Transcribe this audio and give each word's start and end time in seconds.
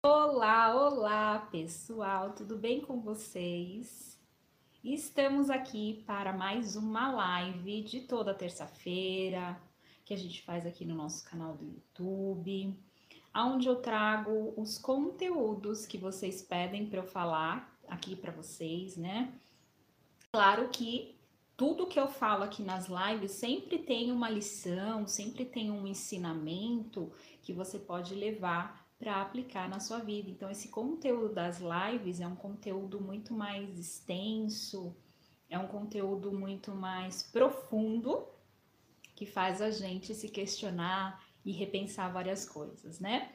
Olá, 0.00 0.76
olá 0.76 1.48
pessoal, 1.50 2.30
tudo 2.30 2.56
bem 2.56 2.80
com 2.80 3.00
vocês? 3.00 4.16
Estamos 4.84 5.50
aqui 5.50 6.04
para 6.06 6.32
mais 6.32 6.76
uma 6.76 7.10
live 7.10 7.82
de 7.82 8.02
toda 8.02 8.32
terça-feira 8.32 9.60
que 10.04 10.14
a 10.14 10.16
gente 10.16 10.40
faz 10.42 10.64
aqui 10.64 10.84
no 10.84 10.94
nosso 10.94 11.28
canal 11.28 11.56
do 11.56 11.64
YouTube, 11.64 12.78
onde 13.34 13.66
eu 13.66 13.74
trago 13.82 14.54
os 14.56 14.78
conteúdos 14.78 15.84
que 15.84 15.98
vocês 15.98 16.42
pedem 16.42 16.86
para 16.86 17.00
eu 17.00 17.04
falar 17.04 17.76
aqui 17.88 18.14
para 18.14 18.30
vocês, 18.30 18.96
né? 18.96 19.32
Claro 20.30 20.68
que 20.68 21.18
tudo 21.56 21.88
que 21.88 21.98
eu 21.98 22.06
falo 22.06 22.44
aqui 22.44 22.62
nas 22.62 22.86
lives 22.86 23.32
sempre 23.32 23.78
tem 23.78 24.12
uma 24.12 24.30
lição, 24.30 25.08
sempre 25.08 25.44
tem 25.44 25.72
um 25.72 25.88
ensinamento 25.88 27.12
que 27.42 27.52
você 27.52 27.80
pode 27.80 28.14
levar 28.14 28.87
para 28.98 29.22
aplicar 29.22 29.68
na 29.68 29.80
sua 29.80 29.98
vida. 29.98 30.28
Então, 30.28 30.50
esse 30.50 30.68
conteúdo 30.68 31.34
das 31.34 31.60
lives 31.60 32.20
é 32.20 32.26
um 32.26 32.34
conteúdo 32.34 33.00
muito 33.00 33.32
mais 33.32 33.78
extenso, 33.78 34.96
é 35.48 35.58
um 35.58 35.68
conteúdo 35.68 36.32
muito 36.32 36.74
mais 36.74 37.22
profundo 37.22 38.26
que 39.14 39.24
faz 39.24 39.62
a 39.62 39.70
gente 39.70 40.14
se 40.14 40.28
questionar 40.28 41.24
e 41.44 41.52
repensar 41.52 42.12
várias 42.12 42.48
coisas, 42.48 43.00
né? 43.00 43.32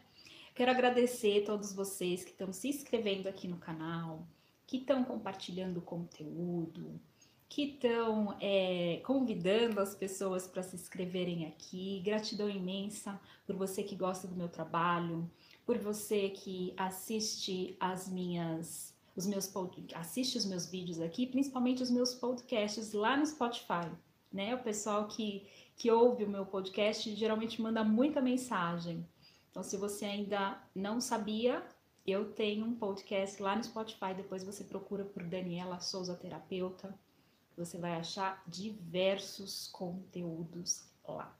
Quero 0.55 0.71
agradecer 0.71 1.41
a 1.41 1.45
todos 1.45 1.73
vocês 1.73 2.23
que 2.23 2.31
estão 2.31 2.53
se 2.53 2.69
inscrevendo 2.69 3.27
aqui 3.27 3.47
no 3.47 3.57
canal, 3.57 4.27
que 4.67 4.77
estão 4.77 5.03
compartilhando 5.03 5.77
o 5.77 5.81
conteúdo, 5.81 7.01
que 7.49 7.63
estão 7.63 8.37
é, 8.39 9.01
convidando 9.03 9.79
as 9.79 9.95
pessoas 9.95 10.47
para 10.47 10.63
se 10.63 10.75
inscreverem 10.75 11.47
aqui. 11.47 12.01
Gratidão 12.05 12.49
imensa 12.49 13.19
por 13.45 13.55
você 13.55 13.83
que 13.83 13.95
gosta 13.95 14.27
do 14.27 14.35
meu 14.35 14.47
trabalho, 14.47 15.29
por 15.65 15.77
você 15.77 16.29
que 16.29 16.73
assiste 16.77 17.75
as 17.79 18.09
minhas, 18.09 18.93
os 19.15 19.25
meus 19.25 19.51
assiste 19.95 20.37
os 20.37 20.45
meus 20.45 20.65
vídeos 20.69 20.99
aqui, 20.99 21.25
principalmente 21.25 21.81
os 21.81 21.91
meus 21.91 22.13
podcasts 22.13 22.93
lá 22.93 23.15
no 23.15 23.25
Spotify, 23.25 23.89
né? 24.31 24.55
O 24.55 24.63
pessoal 24.63 25.07
que 25.07 25.47
que 25.75 25.89
ouve 25.89 26.23
o 26.23 26.29
meu 26.29 26.45
podcast 26.45 27.13
geralmente 27.15 27.61
manda 27.61 27.83
muita 27.83 28.21
mensagem. 28.21 29.07
Então, 29.49 29.63
se 29.63 29.77
você 29.77 30.05
ainda 30.05 30.61
não 30.73 30.99
sabia, 30.99 31.63
eu 32.05 32.31
tenho 32.31 32.65
um 32.65 32.75
podcast 32.75 33.41
lá 33.41 33.55
no 33.55 33.63
Spotify. 33.63 34.13
Depois 34.15 34.43
você 34.43 34.63
procura 34.63 35.05
por 35.05 35.23
Daniela 35.23 35.79
Souza 35.79 36.15
Terapeuta. 36.15 36.97
Você 37.57 37.77
vai 37.77 37.95
achar 37.95 38.43
diversos 38.47 39.67
conteúdos 39.67 40.89
lá. 41.07 41.35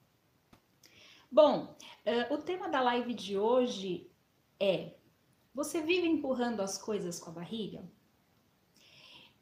Bom, 1.31 1.75
uh, 2.05 2.33
o 2.33 2.37
tema 2.37 2.69
da 2.69 2.79
live 2.81 3.13
de 3.13 3.35
hoje 3.37 4.11
é: 4.59 4.95
você 5.53 5.81
vive 5.81 6.07
empurrando 6.07 6.61
as 6.61 6.77
coisas 6.77 7.19
com 7.19 7.29
a 7.29 7.33
barriga? 7.33 7.83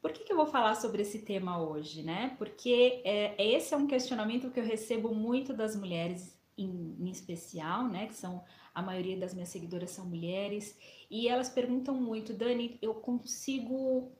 Por 0.00 0.12
que, 0.12 0.24
que 0.24 0.32
eu 0.32 0.36
vou 0.36 0.46
falar 0.46 0.74
sobre 0.74 1.02
esse 1.02 1.20
tema 1.20 1.62
hoje, 1.62 2.02
né? 2.02 2.34
Porque 2.36 3.00
é, 3.04 3.36
esse 3.40 3.72
é 3.72 3.76
um 3.76 3.86
questionamento 3.86 4.50
que 4.50 4.58
eu 4.58 4.64
recebo 4.64 5.14
muito 5.14 5.54
das 5.54 5.76
mulheres, 5.76 6.36
em, 6.58 6.96
em 6.98 7.08
especial, 7.08 7.88
né? 7.88 8.08
Que 8.08 8.14
são 8.14 8.44
a 8.74 8.82
maioria 8.82 9.16
das 9.16 9.34
minhas 9.34 9.50
seguidoras 9.50 9.90
são 9.90 10.06
mulheres, 10.06 10.76
e 11.10 11.28
elas 11.28 11.48
perguntam 11.48 11.94
muito, 11.94 12.32
Dani, 12.32 12.78
eu 12.80 12.94
consigo 12.94 14.12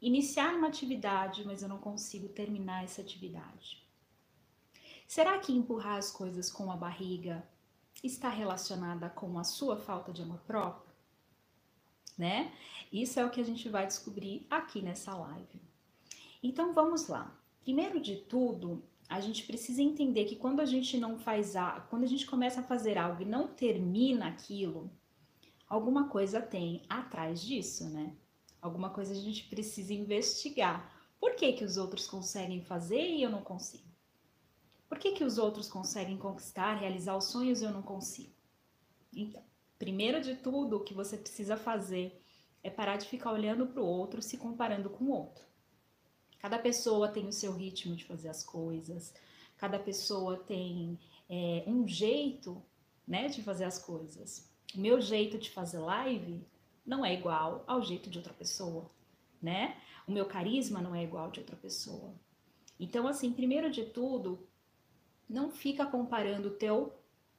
iniciar 0.00 0.54
uma 0.54 0.68
atividade, 0.68 1.44
mas 1.44 1.62
eu 1.62 1.68
não 1.68 1.78
consigo 1.78 2.28
terminar 2.28 2.84
essa 2.84 3.00
atividade. 3.00 3.86
Será 5.06 5.38
que 5.38 5.52
empurrar 5.52 5.96
as 5.96 6.12
coisas 6.12 6.50
com 6.52 6.70
a 6.70 6.76
barriga 6.76 7.48
está 8.02 8.28
relacionada 8.28 9.08
com 9.08 9.38
a 9.38 9.44
sua 9.44 9.76
falta 9.76 10.12
de 10.12 10.22
amor 10.22 10.40
próprio? 10.46 10.88
Né? 12.16 12.52
Isso 12.92 13.18
é 13.20 13.24
o 13.24 13.30
que 13.30 13.40
a 13.40 13.44
gente 13.44 13.68
vai 13.68 13.86
descobrir 13.86 14.46
aqui 14.50 14.82
nessa 14.82 15.14
live. 15.14 15.60
Então 16.42 16.72
vamos 16.72 17.08
lá. 17.08 17.36
Primeiro 17.62 18.00
de 18.00 18.16
tudo, 18.16 18.82
a 19.08 19.20
gente 19.20 19.44
precisa 19.44 19.82
entender 19.82 20.24
que 20.24 20.36
quando 20.36 20.60
a 20.60 20.64
gente 20.64 20.98
não 20.98 21.18
faz 21.18 21.56
a, 21.56 21.80
quando 21.88 22.04
a 22.04 22.08
gente 22.08 22.26
começa 22.26 22.60
a 22.60 22.64
fazer 22.64 22.98
algo 22.98 23.22
e 23.22 23.26
não 23.26 23.48
termina 23.48 24.28
aquilo, 24.28 24.90
alguma 25.68 26.08
coisa 26.08 26.40
tem 26.40 26.82
atrás 26.88 27.40
disso, 27.40 27.88
né? 27.88 28.14
Alguma 28.60 28.90
coisa 28.90 29.12
a 29.12 29.16
gente 29.16 29.44
precisa 29.44 29.94
investigar. 29.94 30.92
Por 31.20 31.34
que 31.34 31.52
que 31.52 31.64
os 31.64 31.76
outros 31.76 32.06
conseguem 32.06 32.62
fazer 32.62 33.00
e 33.00 33.22
eu 33.22 33.30
não 33.30 33.42
consigo? 33.42 33.87
Por 34.88 34.98
que, 34.98 35.12
que 35.12 35.24
os 35.24 35.36
outros 35.36 35.68
conseguem 35.68 36.16
conquistar, 36.16 36.74
realizar 36.74 37.16
os 37.16 37.26
sonhos 37.26 37.60
e 37.60 37.64
eu 37.64 37.70
não 37.70 37.82
consigo? 37.82 38.32
Então, 39.12 39.42
primeiro 39.78 40.20
de 40.20 40.34
tudo, 40.36 40.76
o 40.76 40.84
que 40.84 40.94
você 40.94 41.16
precisa 41.16 41.56
fazer 41.56 42.22
é 42.62 42.70
parar 42.70 42.96
de 42.96 43.06
ficar 43.06 43.32
olhando 43.32 43.66
para 43.66 43.82
o 43.82 43.86
outro, 43.86 44.22
se 44.22 44.36
comparando 44.36 44.88
com 44.88 45.04
o 45.04 45.12
outro. 45.12 45.44
Cada 46.38 46.58
pessoa 46.58 47.08
tem 47.08 47.26
o 47.26 47.32
seu 47.32 47.52
ritmo 47.52 47.96
de 47.96 48.04
fazer 48.04 48.28
as 48.28 48.44
coisas, 48.44 49.14
cada 49.56 49.78
pessoa 49.78 50.36
tem 50.36 50.98
é, 51.28 51.64
um 51.66 51.86
jeito 51.86 52.62
né, 53.06 53.28
de 53.28 53.42
fazer 53.42 53.64
as 53.64 53.78
coisas. 53.78 54.48
O 54.74 54.80
meu 54.80 55.00
jeito 55.00 55.38
de 55.38 55.50
fazer 55.50 55.78
live 55.78 56.46
não 56.86 57.04
é 57.04 57.12
igual 57.12 57.64
ao 57.66 57.82
jeito 57.82 58.08
de 58.08 58.18
outra 58.18 58.32
pessoa, 58.32 58.90
né? 59.42 59.76
O 60.06 60.12
meu 60.12 60.26
carisma 60.26 60.80
não 60.80 60.94
é 60.94 61.02
igual 61.02 61.30
de 61.30 61.40
outra 61.40 61.56
pessoa. 61.56 62.14
Então, 62.78 63.06
assim, 63.06 63.32
primeiro 63.32 63.70
de 63.70 63.84
tudo, 63.84 64.46
não 65.28 65.50
fica 65.50 65.84
comparando 65.84 66.48
o 66.48 66.54
teu, 66.54 66.92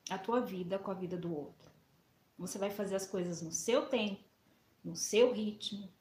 a 0.10 0.18
tua 0.18 0.42
vida 0.42 0.78
com 0.78 0.92
a 0.92 0.94
vida 0.94 1.18
do 1.18 1.34
outro. 1.36 1.72
Você 2.38 2.58
vai 2.58 2.70
fazer 2.70 2.96
as 2.96 3.08
coisas 3.08 3.42
no 3.42 3.52
seu 3.52 3.88
tempo, 3.88 4.24
no 4.84 4.96
seu 4.96 5.34
ritmo 5.34 5.92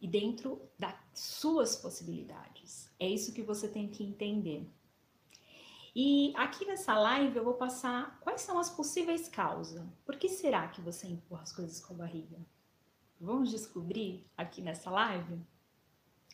e 0.00 0.06
dentro 0.06 0.60
das 0.78 0.94
suas 1.14 1.74
possibilidades. 1.74 2.90
É 3.00 3.08
isso 3.08 3.32
que 3.32 3.42
você 3.42 3.66
tem 3.66 3.88
que 3.88 4.04
entender. 4.04 4.68
E 5.96 6.32
aqui 6.36 6.66
nessa 6.66 6.98
live 6.98 7.36
eu 7.36 7.44
vou 7.44 7.54
passar 7.54 8.18
quais 8.20 8.40
são 8.40 8.58
as 8.58 8.68
possíveis 8.68 9.28
causas. 9.28 9.82
Por 10.04 10.16
que 10.16 10.28
será 10.28 10.68
que 10.68 10.80
você 10.80 11.06
empurra 11.06 11.42
as 11.42 11.52
coisas 11.52 11.80
com 11.80 11.94
a 11.94 11.98
barriga? 11.98 12.36
Vamos 13.20 13.50
descobrir 13.50 14.26
aqui 14.36 14.60
nessa 14.60 14.90
live? 14.90 15.40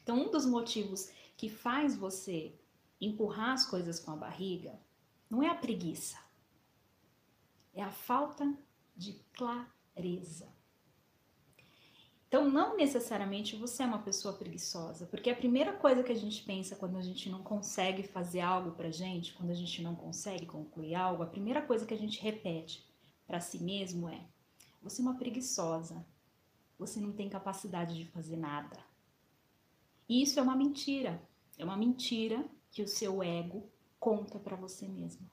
Então, 0.03 0.27
um 0.27 0.31
dos 0.31 0.47
motivos 0.47 1.11
que 1.37 1.49
faz 1.49 1.95
você 1.95 2.59
empurrar 3.01 3.53
as 3.53 3.65
coisas 3.65 3.99
com 3.99 4.11
a 4.11 4.17
barriga 4.17 4.79
não 5.29 5.43
é 5.43 5.49
a 5.49 5.55
preguiça, 5.55 6.19
é 7.73 7.83
a 7.83 7.91
falta 7.91 8.53
de 8.97 9.15
clareza. 9.33 10.49
Então, 12.27 12.49
não 12.49 12.77
necessariamente 12.77 13.57
você 13.57 13.83
é 13.83 13.87
uma 13.87 14.03
pessoa 14.03 14.35
preguiçosa, 14.35 15.07
porque 15.07 15.31
a 15.31 15.35
primeira 15.35 15.73
coisa 15.73 16.03
que 16.03 16.13
a 16.13 16.17
gente 16.17 16.45
pensa 16.45 16.77
quando 16.77 16.97
a 16.97 17.03
gente 17.03 17.29
não 17.29 17.43
consegue 17.43 18.05
fazer 18.05 18.41
algo 18.41 18.71
pra 18.73 18.91
gente, 18.91 19.33
quando 19.33 19.51
a 19.51 19.55
gente 19.55 19.83
não 19.83 19.97
consegue 19.97 20.47
concluir 20.47 20.95
algo, 20.95 21.25
a 21.25 21.27
primeira 21.27 21.61
coisa 21.61 21.85
que 21.85 21.95
a 21.95 21.99
gente 21.99 22.21
repete 22.21 22.87
para 23.27 23.41
si 23.41 23.59
mesmo 23.59 24.09
é: 24.09 24.25
você 24.81 25.03
é 25.03 25.05
uma 25.05 25.17
preguiçosa, 25.17 26.07
você 26.79 27.01
não 27.01 27.13
tem 27.13 27.29
capacidade 27.29 27.97
de 27.97 28.05
fazer 28.07 28.37
nada. 28.37 28.79
E 30.09 30.23
isso 30.23 30.39
é 30.39 30.43
uma 30.43 30.55
mentira. 30.55 31.21
É 31.59 31.65
uma 31.65 31.77
mentira 31.77 32.45
que 32.71 32.83
o 32.83 32.89
seu 32.89 33.23
ego 33.23 33.69
conta 33.99 34.39
para 34.39 34.57
você 34.57 34.87
mesmo. 34.89 35.29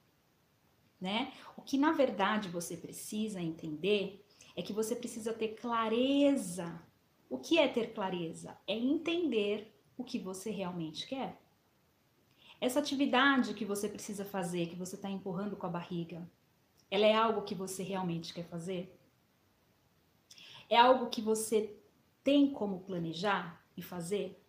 Né? 1.00 1.32
O 1.56 1.62
que 1.62 1.78
na 1.78 1.92
verdade 1.92 2.48
você 2.48 2.76
precisa 2.76 3.40
entender 3.40 4.24
é 4.56 4.62
que 4.62 4.72
você 4.72 4.96
precisa 4.96 5.32
ter 5.32 5.54
clareza. 5.54 6.82
O 7.30 7.38
que 7.38 7.58
é 7.58 7.68
ter 7.68 7.94
clareza? 7.94 8.58
É 8.66 8.74
entender 8.74 9.72
o 9.96 10.02
que 10.02 10.18
você 10.18 10.50
realmente 10.50 11.06
quer. 11.06 11.40
Essa 12.60 12.80
atividade 12.80 13.54
que 13.54 13.64
você 13.64 13.88
precisa 13.88 14.24
fazer, 14.24 14.68
que 14.68 14.74
você 14.74 14.96
está 14.96 15.08
empurrando 15.08 15.56
com 15.56 15.66
a 15.66 15.70
barriga, 15.70 16.28
ela 16.90 17.06
é 17.06 17.14
algo 17.14 17.42
que 17.42 17.54
você 17.54 17.82
realmente 17.82 18.34
quer 18.34 18.44
fazer? 18.48 18.98
É 20.68 20.76
algo 20.76 21.08
que 21.08 21.22
você 21.22 21.76
tem 22.24 22.52
como 22.52 22.80
planejar 22.80 23.64
e 23.76 23.82
fazer? 23.82 24.42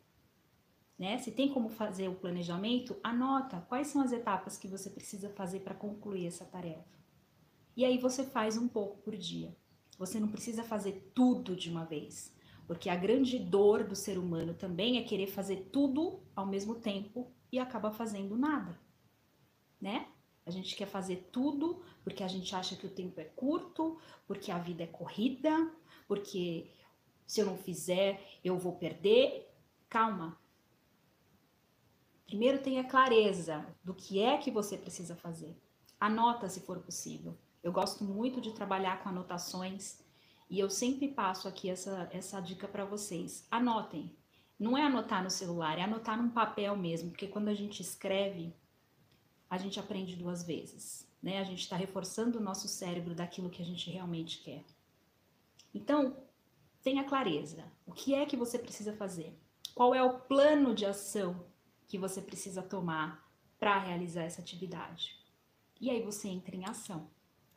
Né? 0.99 1.17
Se 1.17 1.31
tem 1.31 1.47
como 1.47 1.69
fazer 1.69 2.09
o 2.09 2.15
planejamento, 2.15 2.97
anota 3.01 3.65
quais 3.69 3.87
são 3.87 4.01
as 4.01 4.11
etapas 4.11 4.57
que 4.57 4.67
você 4.67 4.89
precisa 4.89 5.29
fazer 5.29 5.61
para 5.61 5.73
concluir 5.73 6.27
essa 6.27 6.43
tarefa. 6.43 6.99
E 7.75 7.85
aí 7.85 7.97
você 7.97 8.25
faz 8.25 8.57
um 8.57 8.67
pouco 8.67 8.97
por 8.97 9.15
dia. 9.15 9.55
Você 9.97 10.19
não 10.19 10.27
precisa 10.27 10.63
fazer 10.63 11.11
tudo 11.15 11.55
de 11.55 11.69
uma 11.69 11.85
vez, 11.85 12.35
porque 12.67 12.89
a 12.89 12.95
grande 12.95 13.39
dor 13.39 13.85
do 13.85 13.95
ser 13.95 14.17
humano 14.17 14.53
também 14.53 14.97
é 14.97 15.03
querer 15.03 15.27
fazer 15.27 15.69
tudo 15.71 16.21
ao 16.35 16.45
mesmo 16.45 16.75
tempo 16.75 17.31
e 17.51 17.59
acaba 17.59 17.91
fazendo 17.91 18.37
nada, 18.37 18.77
né? 19.79 20.07
A 20.45 20.51
gente 20.51 20.75
quer 20.75 20.87
fazer 20.87 21.29
tudo 21.31 21.81
porque 22.03 22.23
a 22.23 22.27
gente 22.27 22.55
acha 22.55 22.75
que 22.75 22.85
o 22.85 22.89
tempo 22.89 23.19
é 23.19 23.25
curto, 23.25 23.97
porque 24.25 24.51
a 24.51 24.57
vida 24.57 24.83
é 24.83 24.87
corrida, 24.87 25.71
porque 26.07 26.71
se 27.27 27.39
eu 27.41 27.45
não 27.45 27.57
fizer 27.57 28.39
eu 28.43 28.57
vou 28.57 28.73
perder. 28.73 29.45
Calma, 29.89 30.38
Primeiro 32.29 32.61
tenha 32.61 32.83
clareza 32.83 33.65
do 33.83 33.91
que 33.91 34.21
é 34.21 34.37
que 34.37 34.51
você 34.51 34.77
precisa 34.77 35.15
fazer. 35.15 35.57
Anota 35.99 36.47
se 36.47 36.59
for 36.59 36.77
possível. 36.77 37.35
Eu 37.63 37.71
gosto 37.71 38.03
muito 38.03 38.39
de 38.39 38.53
trabalhar 38.53 39.01
com 39.01 39.09
anotações 39.09 39.99
E 40.47 40.59
eu 40.59 40.69
sempre 40.69 41.07
passo 41.07 41.47
aqui 41.47 41.71
essa, 41.71 42.07
essa 42.11 42.39
dica 42.39 42.67
para 42.67 42.85
vocês. 42.85 43.47
Anotem. 43.49 44.15
Não 44.59 44.77
é 44.77 44.83
anotar 44.83 45.23
no 45.23 45.29
celular, 45.31 45.79
é 45.79 45.81
anotar 45.81 46.21
num 46.21 46.29
papel 46.29 46.75
mesmo, 46.75 47.09
porque 47.09 47.27
quando 47.27 47.47
a 47.47 47.53
gente 47.55 47.81
escreve, 47.81 48.53
a 49.49 49.57
gente 49.57 49.79
aprende 49.79 50.15
duas 50.15 50.43
vezes, 50.43 51.09
né? 51.23 51.39
A 51.39 51.43
gente 51.43 51.61
está 51.61 51.75
reforçando 51.75 52.37
o 52.37 52.43
nosso 52.43 52.67
cérebro 52.67 53.15
daquilo 53.15 53.49
que 53.49 53.61
a 53.61 53.65
gente 53.65 53.89
realmente 53.89 54.39
quer. 54.43 54.63
Então, 55.73 56.17
tenha 56.83 57.03
clareza. 57.03 57.63
O 57.87 57.91
que 57.91 58.13
é 58.13 58.25
que 58.25 58.37
você 58.37 58.59
precisa 58.59 58.93
fazer? 58.93 59.35
Qual 59.73 59.95
é 59.95 60.03
o 60.03 60.19
plano 60.19 60.75
de 60.75 60.85
ação 60.85 61.48
que 61.89 61.97
você 61.97 62.21
precisa 62.21 62.61
tomar 62.61 63.27
para 63.59 63.79
realizar 63.79 64.21
essa 64.21 64.41
atividade? 64.41 65.19
E 65.81 65.89
aí 65.89 66.01
você 66.03 66.29
entra 66.29 66.55
em 66.55 66.63
ação. 66.63 67.09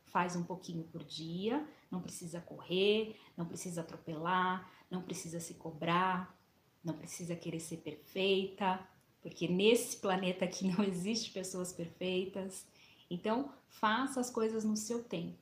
Faz 0.07 0.35
um 0.35 0.43
pouquinho 0.43 0.85
por 0.85 1.05
dia, 1.05 1.67
não 1.91 2.01
precisa 2.01 2.41
correr, 2.41 3.21
não 3.37 3.47
precisa 3.47 3.83
atropelar, 3.83 4.69
não 4.91 5.03
precisa 5.03 5.39
se 5.39 5.55
cobrar, 5.55 6.35
não 6.83 6.95
precisa 6.97 7.37
querer 7.37 7.61
ser 7.61 7.79
perfeita, 7.79 8.81
porque 9.21 9.47
nesse 9.47 9.99
planeta 9.99 10.47
aqui 10.47 10.67
não 10.75 10.83
existe 10.83 11.31
pessoas 11.31 11.73
perfeitas. 11.73 12.67
Então, 13.11 13.53
faça 13.69 14.19
as 14.19 14.31
coisas 14.31 14.65
no 14.65 14.77
seu 14.77 15.05
tempo. 15.05 15.39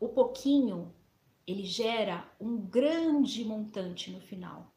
O 0.00 0.08
pouquinho, 0.08 0.94
ele 1.46 1.64
gera 1.64 2.30
um 2.40 2.56
grande 2.56 3.44
montante 3.44 4.10
no 4.10 4.20
final. 4.20 4.72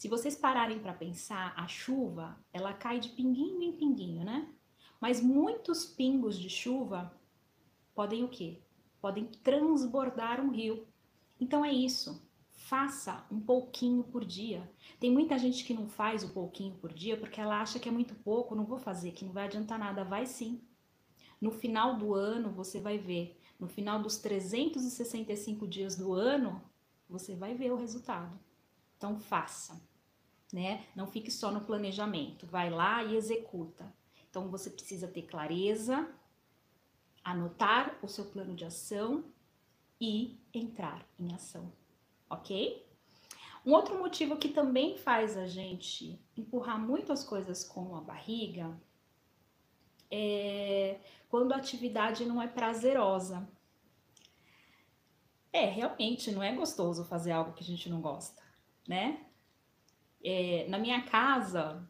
Se 0.00 0.08
vocês 0.08 0.34
pararem 0.34 0.78
para 0.78 0.94
pensar, 0.94 1.52
a 1.54 1.68
chuva, 1.68 2.42
ela 2.54 2.72
cai 2.72 2.98
de 2.98 3.10
pinguinho 3.10 3.60
em 3.60 3.76
pinguinho, 3.76 4.24
né? 4.24 4.48
Mas 4.98 5.20
muitos 5.20 5.84
pingos 5.84 6.38
de 6.38 6.48
chuva 6.48 7.14
podem 7.94 8.24
o 8.24 8.28
quê? 8.28 8.62
Podem 8.98 9.26
transbordar 9.26 10.40
um 10.40 10.48
rio. 10.48 10.88
Então 11.38 11.62
é 11.62 11.70
isso 11.70 12.26
faça 12.70 13.26
um 13.30 13.38
pouquinho 13.38 14.02
por 14.02 14.24
dia. 14.24 14.70
Tem 14.98 15.10
muita 15.10 15.38
gente 15.38 15.64
que 15.64 15.74
não 15.74 15.86
faz 15.86 16.24
o 16.24 16.32
pouquinho 16.32 16.76
por 16.76 16.94
dia 16.94 17.16
porque 17.16 17.40
ela 17.40 17.60
acha 17.60 17.78
que 17.78 17.88
é 17.88 17.92
muito 17.92 18.14
pouco, 18.14 18.54
não 18.54 18.64
vou 18.64 18.78
fazer, 18.78 19.12
que 19.12 19.24
não 19.24 19.32
vai 19.32 19.44
adiantar 19.44 19.78
nada. 19.78 20.02
Vai 20.02 20.24
sim. 20.24 20.62
No 21.38 21.50
final 21.50 21.98
do 21.98 22.14
ano, 22.14 22.50
você 22.50 22.80
vai 22.80 22.96
ver. 22.96 23.38
No 23.58 23.68
final 23.68 24.00
dos 24.00 24.16
365 24.18 25.68
dias 25.68 25.96
do 25.96 26.14
ano, 26.14 26.62
você 27.06 27.34
vai 27.34 27.54
ver 27.54 27.70
o 27.70 27.76
resultado. 27.76 28.38
Então, 28.96 29.18
faça. 29.18 29.89
Né? 30.52 30.84
Não 30.96 31.06
fique 31.06 31.30
só 31.30 31.50
no 31.50 31.60
planejamento. 31.60 32.46
Vai 32.46 32.70
lá 32.70 33.04
e 33.04 33.16
executa. 33.16 33.92
Então, 34.28 34.48
você 34.48 34.70
precisa 34.70 35.06
ter 35.06 35.22
clareza, 35.22 36.08
anotar 37.22 37.98
o 38.02 38.08
seu 38.08 38.24
plano 38.24 38.54
de 38.54 38.64
ação 38.64 39.24
e 40.00 40.40
entrar 40.52 41.06
em 41.18 41.32
ação 41.34 41.72
ok? 42.30 42.88
Um 43.66 43.72
outro 43.72 43.98
motivo 43.98 44.36
que 44.36 44.48
também 44.48 44.96
faz 44.96 45.36
a 45.36 45.46
gente 45.46 46.18
empurrar 46.36 46.78
muitas 46.78 47.24
coisas 47.24 47.64
com 47.64 47.96
a 47.96 48.00
barriga 48.00 48.80
é 50.10 50.98
quando 51.28 51.52
a 51.52 51.56
atividade 51.56 52.24
não 52.24 52.40
é 52.40 52.48
prazerosa. 52.48 53.46
É, 55.52 55.66
realmente 55.66 56.30
não 56.30 56.42
é 56.42 56.54
gostoso 56.54 57.04
fazer 57.04 57.32
algo 57.32 57.52
que 57.52 57.62
a 57.62 57.66
gente 57.66 57.88
não 57.88 58.00
gosta, 58.00 58.40
né? 58.88 59.26
É, 60.22 60.66
na 60.68 60.78
minha 60.78 61.02
casa, 61.02 61.88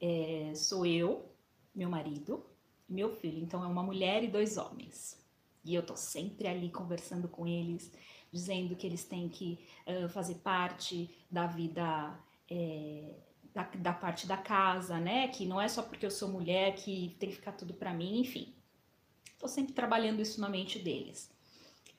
é, 0.00 0.52
sou 0.54 0.84
eu, 0.84 1.30
meu 1.74 1.88
marido, 1.88 2.44
meu 2.88 3.10
filho. 3.10 3.42
Então, 3.42 3.62
é 3.62 3.66
uma 3.66 3.82
mulher 3.82 4.24
e 4.24 4.28
dois 4.28 4.56
homens. 4.56 5.18
E 5.64 5.74
eu 5.74 5.84
tô 5.84 5.96
sempre 5.96 6.48
ali 6.48 6.70
conversando 6.70 7.28
com 7.28 7.46
eles, 7.46 7.92
dizendo 8.32 8.74
que 8.74 8.86
eles 8.86 9.04
têm 9.04 9.28
que 9.28 9.58
uh, 9.86 10.08
fazer 10.08 10.36
parte 10.36 11.10
da 11.30 11.46
vida, 11.46 12.18
é, 12.50 13.14
da, 13.54 13.64
da, 13.64 13.92
parte 13.92 14.26
da 14.26 14.36
casa, 14.36 14.98
né? 14.98 15.28
Que 15.28 15.44
não 15.44 15.60
é 15.60 15.68
só 15.68 15.82
porque 15.82 16.06
eu 16.06 16.10
sou 16.10 16.28
mulher 16.28 16.74
que 16.74 17.16
tem 17.18 17.28
que 17.28 17.36
ficar 17.36 17.52
tudo 17.52 17.74
para 17.74 17.92
mim, 17.92 18.20
enfim. 18.20 18.54
Tô 19.38 19.46
sempre 19.46 19.72
trabalhando 19.72 20.20
isso 20.20 20.40
na 20.40 20.48
mente 20.48 20.78
deles. 20.78 21.30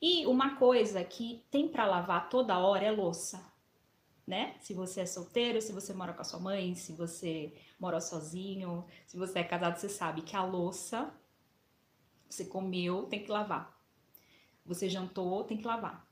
E 0.02 0.26
uma 0.26 0.56
coisa 0.56 1.04
que 1.04 1.44
tem 1.52 1.68
para 1.68 1.86
lavar 1.86 2.30
toda 2.30 2.58
hora 2.58 2.86
é 2.86 2.92
louça, 2.92 3.44
né? 4.30 4.56
Se 4.60 4.76
você 4.76 5.02
é 5.02 5.06
solteiro, 5.08 5.60
se 5.60 5.74
você 5.74 5.92
mora 5.92 6.14
com 6.14 6.22
a 6.22 6.24
sua 6.24 6.40
mãe, 6.40 6.76
se 6.76 6.94
você 6.94 7.52
mora 7.80 8.00
sozinho, 8.00 8.86
se 9.08 9.18
você 9.18 9.40
é 9.40 9.44
casado, 9.44 9.78
você 9.78 9.90
sabe 9.90 10.22
que 10.22 10.36
a 10.36 10.44
louça 10.44 11.12
você 12.30 12.46
comeu, 12.46 13.08
tem 13.08 13.24
que 13.24 13.32
lavar. 13.32 13.76
Você 14.64 14.88
jantou, 14.88 15.44
tem 15.44 15.58
que 15.58 15.66
lavar. 15.66 16.08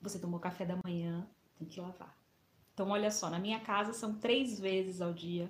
Você 0.00 0.18
tomou 0.18 0.40
café 0.40 0.66
da 0.66 0.76
manhã, 0.84 1.24
tem 1.56 1.68
que 1.68 1.80
lavar. 1.80 2.18
Então, 2.74 2.90
olha 2.90 3.12
só, 3.12 3.30
na 3.30 3.38
minha 3.38 3.60
casa 3.60 3.92
são 3.92 4.18
três 4.18 4.58
vezes 4.58 5.00
ao 5.00 5.12
dia, 5.12 5.48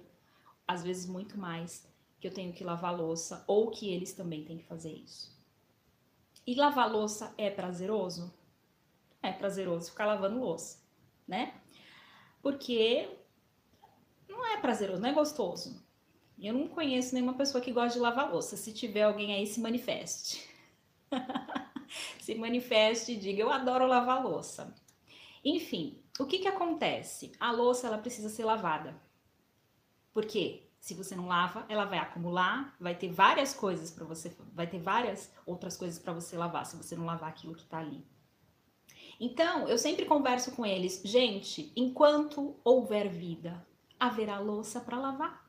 às 0.68 0.82
vezes 0.82 1.06
muito 1.06 1.38
mais, 1.38 1.88
que 2.20 2.26
eu 2.26 2.34
tenho 2.34 2.52
que 2.52 2.62
lavar 2.62 2.94
louça 2.94 3.42
ou 3.46 3.70
que 3.70 3.90
eles 3.90 4.12
também 4.12 4.44
têm 4.44 4.58
que 4.58 4.66
fazer 4.66 4.92
isso. 4.92 5.34
E 6.46 6.54
lavar 6.54 6.92
louça 6.92 7.32
é 7.38 7.48
prazeroso? 7.48 8.34
É 9.22 9.32
prazeroso 9.32 9.90
ficar 9.90 10.04
lavando 10.04 10.40
louça, 10.40 10.78
né? 11.30 11.54
Porque 12.42 13.08
não 14.28 14.44
é 14.44 14.58
prazeroso, 14.58 15.00
não 15.00 15.08
é 15.08 15.12
gostoso. 15.12 15.82
Eu 16.38 16.54
não 16.54 16.68
conheço 16.68 17.14
nenhuma 17.14 17.34
pessoa 17.34 17.62
que 17.62 17.72
gosta 17.72 17.94
de 17.94 18.00
lavar 18.00 18.30
louça. 18.30 18.56
Se 18.56 18.72
tiver 18.72 19.02
alguém 19.02 19.32
aí, 19.32 19.46
se 19.46 19.60
manifeste. 19.60 20.48
se 22.18 22.34
manifeste 22.34 23.12
e 23.12 23.16
diga: 23.16 23.42
Eu 23.42 23.50
adoro 23.50 23.86
lavar 23.86 24.22
louça. 24.22 24.74
Enfim, 25.44 26.02
o 26.18 26.26
que, 26.26 26.38
que 26.38 26.48
acontece? 26.48 27.32
A 27.38 27.52
louça 27.52 27.86
ela 27.86 27.98
precisa 27.98 28.28
ser 28.28 28.44
lavada. 28.44 29.00
Por 30.12 30.24
quê? 30.26 30.66
Se 30.80 30.94
você 30.94 31.14
não 31.14 31.28
lava, 31.28 31.66
ela 31.68 31.84
vai 31.84 31.98
acumular, 31.98 32.74
vai 32.80 32.94
ter 32.94 33.10
várias 33.10 33.54
coisas 33.54 33.90
para 33.90 34.04
você, 34.04 34.34
vai 34.54 34.66
ter 34.66 34.78
várias 34.78 35.30
outras 35.44 35.76
coisas 35.76 35.98
para 35.98 36.14
você 36.14 36.38
lavar 36.38 36.64
se 36.64 36.76
você 36.76 36.96
não 36.96 37.04
lavar 37.04 37.28
aquilo 37.28 37.54
que 37.54 37.66
tá 37.66 37.78
ali. 37.78 38.02
Então, 39.20 39.68
eu 39.68 39.76
sempre 39.76 40.06
converso 40.06 40.56
com 40.56 40.64
eles, 40.64 41.02
gente, 41.04 41.70
enquanto 41.76 42.56
houver 42.64 43.10
vida, 43.10 43.66
haverá 43.98 44.38
louça 44.38 44.80
para 44.80 44.98
lavar, 44.98 45.46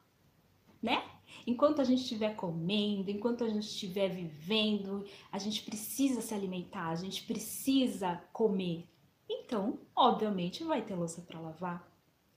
né? 0.82 1.02
Enquanto 1.48 1.80
a 1.80 1.86
gente 1.86 2.02
estiver 2.02 2.36
comendo, 2.36 3.10
enquanto 3.10 3.46
a 3.46 3.48
gente 3.48 3.64
estiver 3.64 4.10
vivendo, 4.10 5.06
a 5.32 5.38
gente 5.38 5.64
precisa 5.64 6.20
se 6.20 6.34
alimentar, 6.34 6.90
a 6.90 6.96
gente 6.96 7.24
precisa 7.24 8.22
comer. 8.34 8.90
Então, 9.30 9.80
obviamente, 9.96 10.66
vai 10.66 10.82
ter 10.82 10.96
louça 10.96 11.22
para 11.22 11.40
lavar. 11.40 11.90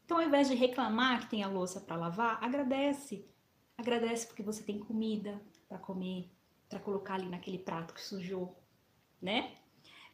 Então, 0.04 0.18
ao 0.18 0.22
invés 0.22 0.48
de 0.48 0.54
reclamar 0.54 1.22
que 1.22 1.30
tem 1.30 1.42
a 1.42 1.48
louça 1.48 1.80
para 1.80 1.96
lavar, 1.96 2.38
agradece. 2.40 3.26
Agradece 3.76 4.28
porque 4.28 4.42
você 4.42 4.62
tem 4.62 4.78
comida 4.78 5.42
para 5.68 5.78
comer, 5.78 6.30
para 6.68 6.78
colocar 6.78 7.14
ali 7.14 7.28
naquele 7.28 7.58
prato 7.58 7.92
que 7.92 8.00
sujou, 8.00 8.56
né? 9.20 9.56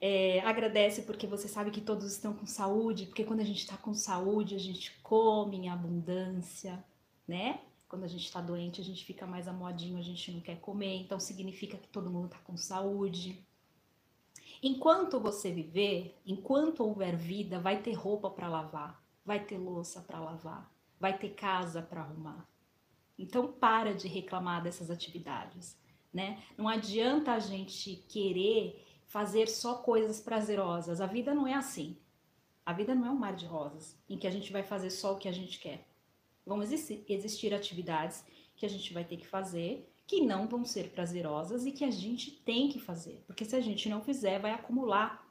É, 0.00 0.40
agradece 0.40 1.02
porque 1.02 1.26
você 1.26 1.46
sabe 1.46 1.70
que 1.70 1.80
todos 1.80 2.10
estão 2.10 2.32
com 2.32 2.46
saúde, 2.46 3.04
porque 3.04 3.24
quando 3.24 3.40
a 3.40 3.44
gente 3.44 3.58
está 3.58 3.76
com 3.76 3.92
saúde, 3.92 4.54
a 4.54 4.58
gente 4.58 4.98
come 5.02 5.58
em 5.58 5.68
abundância, 5.68 6.82
né? 7.28 7.60
Quando 7.86 8.04
a 8.04 8.08
gente 8.08 8.24
está 8.24 8.40
doente, 8.40 8.80
a 8.80 8.84
gente 8.84 9.04
fica 9.04 9.26
mais 9.26 9.46
amodinho, 9.46 9.98
a 9.98 10.02
gente 10.02 10.32
não 10.32 10.40
quer 10.40 10.58
comer, 10.60 10.96
então 10.96 11.20
significa 11.20 11.76
que 11.76 11.88
todo 11.88 12.10
mundo 12.10 12.26
está 12.26 12.38
com 12.38 12.56
saúde. 12.56 13.44
Enquanto 14.62 15.20
você 15.20 15.50
viver, 15.50 16.18
enquanto 16.24 16.80
houver 16.80 17.16
vida, 17.16 17.60
vai 17.60 17.82
ter 17.82 17.92
roupa 17.92 18.30
para 18.30 18.48
lavar, 18.48 19.02
vai 19.24 19.44
ter 19.44 19.58
louça 19.58 20.00
para 20.00 20.20
lavar, 20.20 20.72
vai 20.98 21.18
ter 21.18 21.30
casa 21.30 21.82
para 21.82 22.00
arrumar. 22.00 22.48
Então 23.18 23.52
para 23.52 23.94
de 23.94 24.08
reclamar 24.08 24.62
dessas 24.62 24.90
atividades, 24.90 25.76
né? 26.12 26.42
Não 26.56 26.68
adianta 26.68 27.32
a 27.32 27.38
gente 27.38 27.96
querer 28.08 28.89
fazer 29.10 29.48
só 29.48 29.74
coisas 29.74 30.20
prazerosas. 30.20 31.00
A 31.00 31.06
vida 31.06 31.34
não 31.34 31.44
é 31.44 31.54
assim. 31.54 31.98
A 32.64 32.72
vida 32.72 32.94
não 32.94 33.06
é 33.06 33.10
um 33.10 33.18
mar 33.18 33.34
de 33.34 33.44
rosas 33.44 33.98
em 34.08 34.16
que 34.16 34.24
a 34.24 34.30
gente 34.30 34.52
vai 34.52 34.62
fazer 34.62 34.88
só 34.88 35.14
o 35.14 35.18
que 35.18 35.28
a 35.28 35.32
gente 35.32 35.58
quer. 35.58 35.84
Vão 36.46 36.62
existir, 36.62 37.04
existir 37.08 37.52
atividades 37.52 38.24
que 38.54 38.64
a 38.64 38.68
gente 38.68 38.94
vai 38.94 39.04
ter 39.04 39.16
que 39.16 39.26
fazer 39.26 39.92
que 40.06 40.20
não 40.20 40.46
vão 40.46 40.64
ser 40.64 40.90
prazerosas 40.90 41.66
e 41.66 41.72
que 41.72 41.84
a 41.84 41.90
gente 41.90 42.30
tem 42.30 42.68
que 42.68 42.78
fazer, 42.78 43.22
porque 43.26 43.44
se 43.44 43.54
a 43.54 43.60
gente 43.60 43.88
não 43.88 44.00
fizer, 44.00 44.40
vai 44.40 44.52
acumular, 44.52 45.24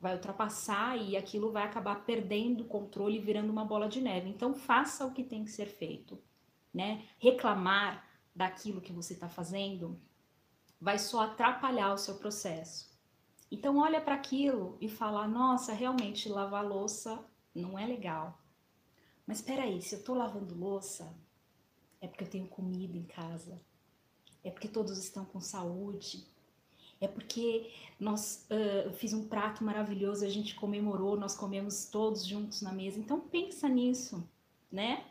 vai 0.00 0.14
ultrapassar 0.14 0.96
e 0.96 1.16
aquilo 1.16 1.52
vai 1.52 1.62
acabar 1.64 2.04
perdendo 2.04 2.62
o 2.62 2.66
controle 2.66 3.18
e 3.18 3.20
virando 3.20 3.50
uma 3.50 3.64
bola 3.64 3.88
de 3.88 4.00
neve. 4.00 4.28
Então, 4.28 4.52
faça 4.52 5.06
o 5.06 5.12
que 5.12 5.22
tem 5.22 5.44
que 5.44 5.50
ser 5.50 5.66
feito, 5.66 6.20
né? 6.72 7.04
Reclamar 7.18 8.04
daquilo 8.34 8.80
que 8.80 8.92
você 8.92 9.14
está 9.14 9.28
fazendo 9.28 10.00
vai 10.84 10.98
só 10.98 11.22
atrapalhar 11.22 11.94
o 11.94 11.98
seu 11.98 12.16
processo. 12.16 12.92
Então, 13.50 13.78
olha 13.78 14.02
para 14.02 14.14
aquilo 14.14 14.76
e 14.82 14.88
fala: 14.88 15.26
nossa, 15.26 15.72
realmente 15.72 16.28
lavar 16.28 16.62
louça 16.62 17.24
não 17.54 17.78
é 17.78 17.86
legal. 17.86 18.38
Mas 19.26 19.38
espera 19.38 19.62
aí, 19.62 19.80
se 19.80 19.94
eu 19.94 20.00
estou 20.00 20.14
lavando 20.14 20.54
louça, 20.54 21.16
é 22.02 22.06
porque 22.06 22.24
eu 22.24 22.28
tenho 22.28 22.46
comida 22.46 22.98
em 22.98 23.04
casa. 23.04 23.58
É 24.44 24.50
porque 24.50 24.68
todos 24.68 24.98
estão 24.98 25.24
com 25.24 25.40
saúde. 25.40 26.26
é 27.00 27.08
porque 27.08 27.72
nós 27.98 28.46
uh, 28.50 28.92
fiz 28.92 29.14
um 29.14 29.26
prato 29.26 29.64
maravilhoso, 29.64 30.24
a 30.24 30.28
gente 30.28 30.54
comemorou, 30.54 31.16
nós 31.16 31.34
comemos 31.34 31.86
todos 31.86 32.26
juntos 32.26 32.60
na 32.60 32.72
mesa. 32.72 32.98
Então 32.98 33.20
pensa 33.20 33.68
nisso, 33.68 34.28
né? 34.70 35.06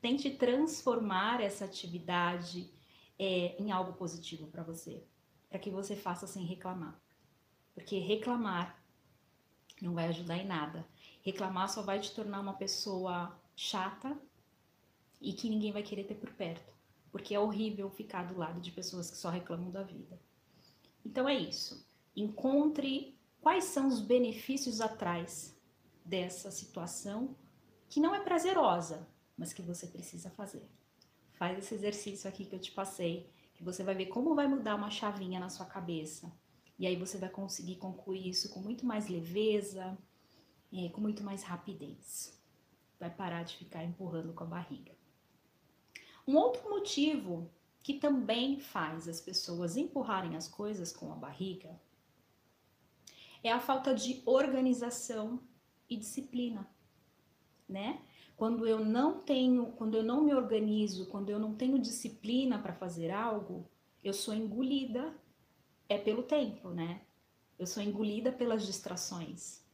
Tente 0.00 0.30
transformar 0.30 1.40
essa 1.40 1.64
atividade 1.64 2.70
é, 3.18 3.60
em 3.60 3.72
algo 3.72 3.92
positivo 3.94 4.46
para 4.46 4.62
você, 4.62 5.02
para 5.48 5.58
que 5.58 5.70
você 5.70 5.96
faça 5.96 6.26
sem 6.26 6.44
reclamar. 6.44 7.00
Porque 7.74 7.98
reclamar 7.98 8.82
não 9.80 9.94
vai 9.94 10.08
ajudar 10.08 10.36
em 10.36 10.46
nada. 10.46 10.86
Reclamar 11.22 11.68
só 11.68 11.82
vai 11.82 12.00
te 12.00 12.14
tornar 12.14 12.40
uma 12.40 12.54
pessoa 12.54 13.38
chata 13.54 14.18
e 15.20 15.32
que 15.32 15.48
ninguém 15.48 15.72
vai 15.72 15.82
querer 15.82 16.04
ter 16.04 16.14
por 16.14 16.32
perto. 16.32 16.72
Porque 17.10 17.34
é 17.34 17.40
horrível 17.40 17.90
ficar 17.90 18.24
do 18.24 18.38
lado 18.38 18.60
de 18.60 18.70
pessoas 18.70 19.10
que 19.10 19.16
só 19.16 19.30
reclamam 19.30 19.70
da 19.70 19.82
vida. 19.82 20.20
Então 21.04 21.28
é 21.28 21.34
isso. 21.34 21.86
Encontre 22.14 23.16
quais 23.40 23.64
são 23.64 23.88
os 23.88 24.00
benefícios 24.00 24.80
atrás 24.80 25.56
dessa 26.04 26.50
situação 26.50 27.36
que 27.88 28.00
não 28.00 28.14
é 28.14 28.20
prazerosa, 28.20 29.08
mas 29.36 29.52
que 29.52 29.62
você 29.62 29.86
precisa 29.86 30.30
fazer. 30.30 30.68
Faz 31.34 31.58
esse 31.58 31.74
exercício 31.74 32.28
aqui 32.28 32.44
que 32.44 32.54
eu 32.54 32.58
te 32.58 32.72
passei, 32.72 33.30
que 33.56 33.64
você 33.64 33.82
vai 33.82 33.94
ver 33.94 34.06
como 34.06 34.34
vai 34.34 34.46
mudar 34.46 34.74
uma 34.74 34.90
chavinha 34.90 35.40
na 35.40 35.48
sua 35.48 35.66
cabeça. 35.66 36.30
E 36.78 36.86
aí 36.86 36.94
você 36.94 37.16
vai 37.16 37.30
conseguir 37.30 37.76
concluir 37.76 38.28
isso 38.28 38.50
com 38.50 38.60
muito 38.60 38.84
mais 38.84 39.08
leveza, 39.08 39.96
é, 40.72 40.88
com 40.90 41.00
muito 41.00 41.24
mais 41.24 41.42
rapidez. 41.42 42.38
Vai 43.00 43.10
parar 43.10 43.44
de 43.44 43.56
ficar 43.56 43.82
empurrando 43.82 44.34
com 44.34 44.44
a 44.44 44.46
barriga. 44.46 44.92
Um 46.26 46.36
outro 46.36 46.68
motivo 46.68 47.50
que 47.82 47.94
também 47.94 48.58
faz 48.58 49.08
as 49.08 49.20
pessoas 49.20 49.76
empurrarem 49.76 50.36
as 50.36 50.48
coisas 50.48 50.92
com 50.92 51.12
a 51.12 51.16
barriga 51.16 51.80
é 53.42 53.52
a 53.52 53.60
falta 53.60 53.94
de 53.94 54.22
organização 54.26 55.40
e 55.88 55.96
disciplina, 55.96 56.68
né? 57.68 58.02
Quando 58.36 58.66
eu 58.66 58.84
não 58.84 59.20
tenho, 59.20 59.72
quando 59.72 59.96
eu 59.96 60.02
não 60.02 60.22
me 60.22 60.34
organizo, 60.34 61.06
quando 61.06 61.30
eu 61.30 61.38
não 61.38 61.54
tenho 61.54 61.78
disciplina 61.78 62.58
para 62.58 62.74
fazer 62.74 63.10
algo, 63.10 63.68
eu 64.04 64.12
sou 64.12 64.34
engolida 64.34 65.14
é 65.88 65.96
pelo 65.96 66.22
tempo, 66.22 66.70
né? 66.70 67.00
Eu 67.58 67.66
sou 67.66 67.82
engolida 67.82 68.30
pelas 68.30 68.66
distrações. 68.66 69.64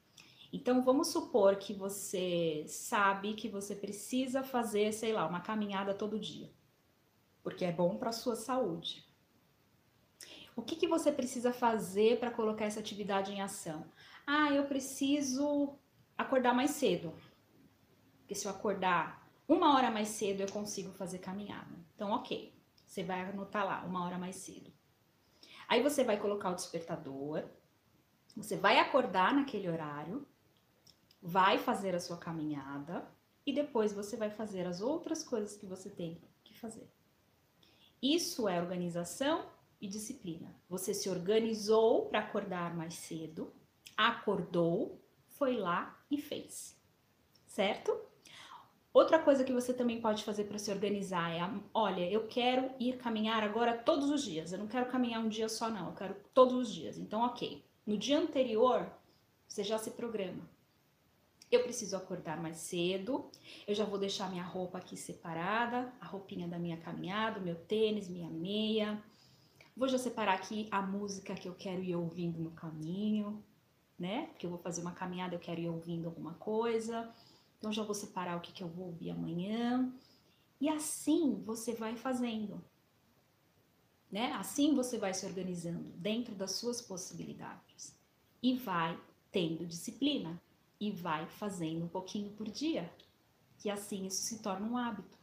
Então 0.52 0.82
vamos 0.82 1.08
supor 1.08 1.56
que 1.56 1.72
você 1.72 2.64
sabe 2.68 3.34
que 3.34 3.48
você 3.48 3.74
precisa 3.74 4.42
fazer, 4.42 4.92
sei 4.92 5.12
lá, 5.12 5.26
uma 5.26 5.40
caminhada 5.40 5.92
todo 5.94 6.18
dia 6.18 6.50
porque 7.42 7.64
é 7.64 7.72
bom 7.72 7.96
para 7.96 8.10
a 8.10 8.12
sua 8.12 8.36
saúde. 8.36 9.04
O 10.54 10.62
que, 10.62 10.76
que 10.76 10.86
você 10.86 11.10
precisa 11.10 11.52
fazer 11.52 12.20
para 12.20 12.30
colocar 12.30 12.66
essa 12.66 12.80
atividade 12.80 13.32
em 13.32 13.40
ação? 13.40 13.84
Ah, 14.26 14.52
eu 14.52 14.66
preciso 14.66 15.76
acordar 16.16 16.54
mais 16.54 16.72
cedo. 16.72 17.12
Porque 18.32 18.40
se 18.40 18.48
eu 18.48 18.50
acordar 18.50 19.30
uma 19.46 19.76
hora 19.76 19.90
mais 19.90 20.08
cedo, 20.08 20.40
eu 20.40 20.50
consigo 20.50 20.90
fazer 20.92 21.18
caminhada. 21.18 21.76
Então, 21.94 22.12
ok. 22.12 22.58
Você 22.86 23.04
vai 23.04 23.20
anotar 23.20 23.62
lá, 23.62 23.84
uma 23.84 24.06
hora 24.06 24.16
mais 24.16 24.36
cedo. 24.36 24.72
Aí 25.68 25.82
você 25.82 26.02
vai 26.02 26.18
colocar 26.18 26.50
o 26.50 26.54
despertador, 26.54 27.44
você 28.34 28.56
vai 28.56 28.78
acordar 28.78 29.34
naquele 29.34 29.68
horário, 29.68 30.26
vai 31.20 31.58
fazer 31.58 31.94
a 31.94 32.00
sua 32.00 32.16
caminhada 32.16 33.06
e 33.44 33.52
depois 33.52 33.92
você 33.92 34.16
vai 34.16 34.30
fazer 34.30 34.66
as 34.66 34.80
outras 34.80 35.22
coisas 35.22 35.54
que 35.54 35.66
você 35.66 35.90
tem 35.90 36.18
que 36.42 36.58
fazer. 36.58 36.90
Isso 38.00 38.48
é 38.48 38.58
organização 38.58 39.46
e 39.78 39.86
disciplina. 39.86 40.56
Você 40.70 40.94
se 40.94 41.10
organizou 41.10 42.06
para 42.06 42.20
acordar 42.20 42.74
mais 42.74 42.94
cedo, 42.94 43.52
acordou, 43.94 45.04
foi 45.28 45.58
lá 45.58 46.02
e 46.10 46.16
fez. 46.16 46.80
Certo? 47.46 48.11
Outra 48.92 49.18
coisa 49.18 49.44
que 49.44 49.52
você 49.52 49.72
também 49.72 50.00
pode 50.00 50.22
fazer 50.24 50.44
para 50.44 50.58
se 50.58 50.70
organizar 50.70 51.30
é: 51.30 51.40
olha, 51.72 52.10
eu 52.10 52.26
quero 52.26 52.70
ir 52.78 52.98
caminhar 52.98 53.42
agora 53.42 53.76
todos 53.76 54.10
os 54.10 54.22
dias. 54.22 54.52
Eu 54.52 54.58
não 54.58 54.66
quero 54.66 54.86
caminhar 54.86 55.22
um 55.22 55.28
dia 55.28 55.48
só, 55.48 55.70
não. 55.70 55.88
Eu 55.88 55.94
quero 55.94 56.16
todos 56.34 56.54
os 56.54 56.72
dias. 56.72 56.98
Então, 56.98 57.22
ok. 57.22 57.64
No 57.86 57.96
dia 57.96 58.18
anterior, 58.18 58.86
você 59.48 59.64
já 59.64 59.78
se 59.78 59.90
programa 59.92 60.48
eu 61.52 61.62
preciso 61.62 61.94
acordar 61.94 62.40
mais 62.40 62.56
cedo, 62.56 63.30
eu 63.68 63.74
já 63.74 63.84
vou 63.84 63.98
deixar 63.98 64.30
minha 64.30 64.42
roupa 64.42 64.78
aqui 64.78 64.96
separada, 64.96 65.92
a 66.00 66.06
roupinha 66.06 66.48
da 66.48 66.58
minha 66.58 66.78
caminhada, 66.78 67.38
meu 67.38 67.54
tênis, 67.54 68.08
minha 68.08 68.30
meia. 68.30 69.02
Vou 69.76 69.86
já 69.86 69.98
separar 69.98 70.34
aqui 70.34 70.66
a 70.70 70.80
música 70.80 71.34
que 71.34 71.46
eu 71.46 71.54
quero 71.54 71.82
ir 71.82 71.94
ouvindo 71.94 72.40
no 72.40 72.50
caminho, 72.52 73.44
né? 73.98 74.28
Porque 74.28 74.46
eu 74.46 74.50
vou 74.50 74.58
fazer 74.58 74.80
uma 74.80 74.92
caminhada, 74.92 75.34
eu 75.34 75.38
quero 75.38 75.60
ir 75.60 75.68
ouvindo 75.68 76.06
alguma 76.06 76.32
coisa. 76.34 77.12
Então 77.62 77.72
já 77.72 77.84
vou 77.84 77.94
separar 77.94 78.36
o 78.36 78.40
que, 78.40 78.50
que 78.50 78.64
eu 78.64 78.66
vou 78.66 78.86
ouvir 78.86 79.12
amanhã. 79.12 79.88
E 80.60 80.68
assim 80.68 81.40
você 81.44 81.72
vai 81.72 81.94
fazendo. 81.94 82.60
Né? 84.10 84.32
Assim 84.32 84.74
você 84.74 84.98
vai 84.98 85.14
se 85.14 85.24
organizando 85.24 85.88
dentro 85.90 86.34
das 86.34 86.50
suas 86.56 86.82
possibilidades 86.82 87.96
e 88.42 88.54
vai 88.58 88.98
tendo 89.30 89.64
disciplina 89.64 90.42
e 90.80 90.90
vai 90.90 91.24
fazendo 91.28 91.84
um 91.84 91.88
pouquinho 91.88 92.32
por 92.32 92.50
dia, 92.50 92.92
que 93.58 93.70
assim 93.70 94.06
isso 94.06 94.22
se 94.22 94.42
torna 94.42 94.66
um 94.66 94.76
hábito, 94.76 95.16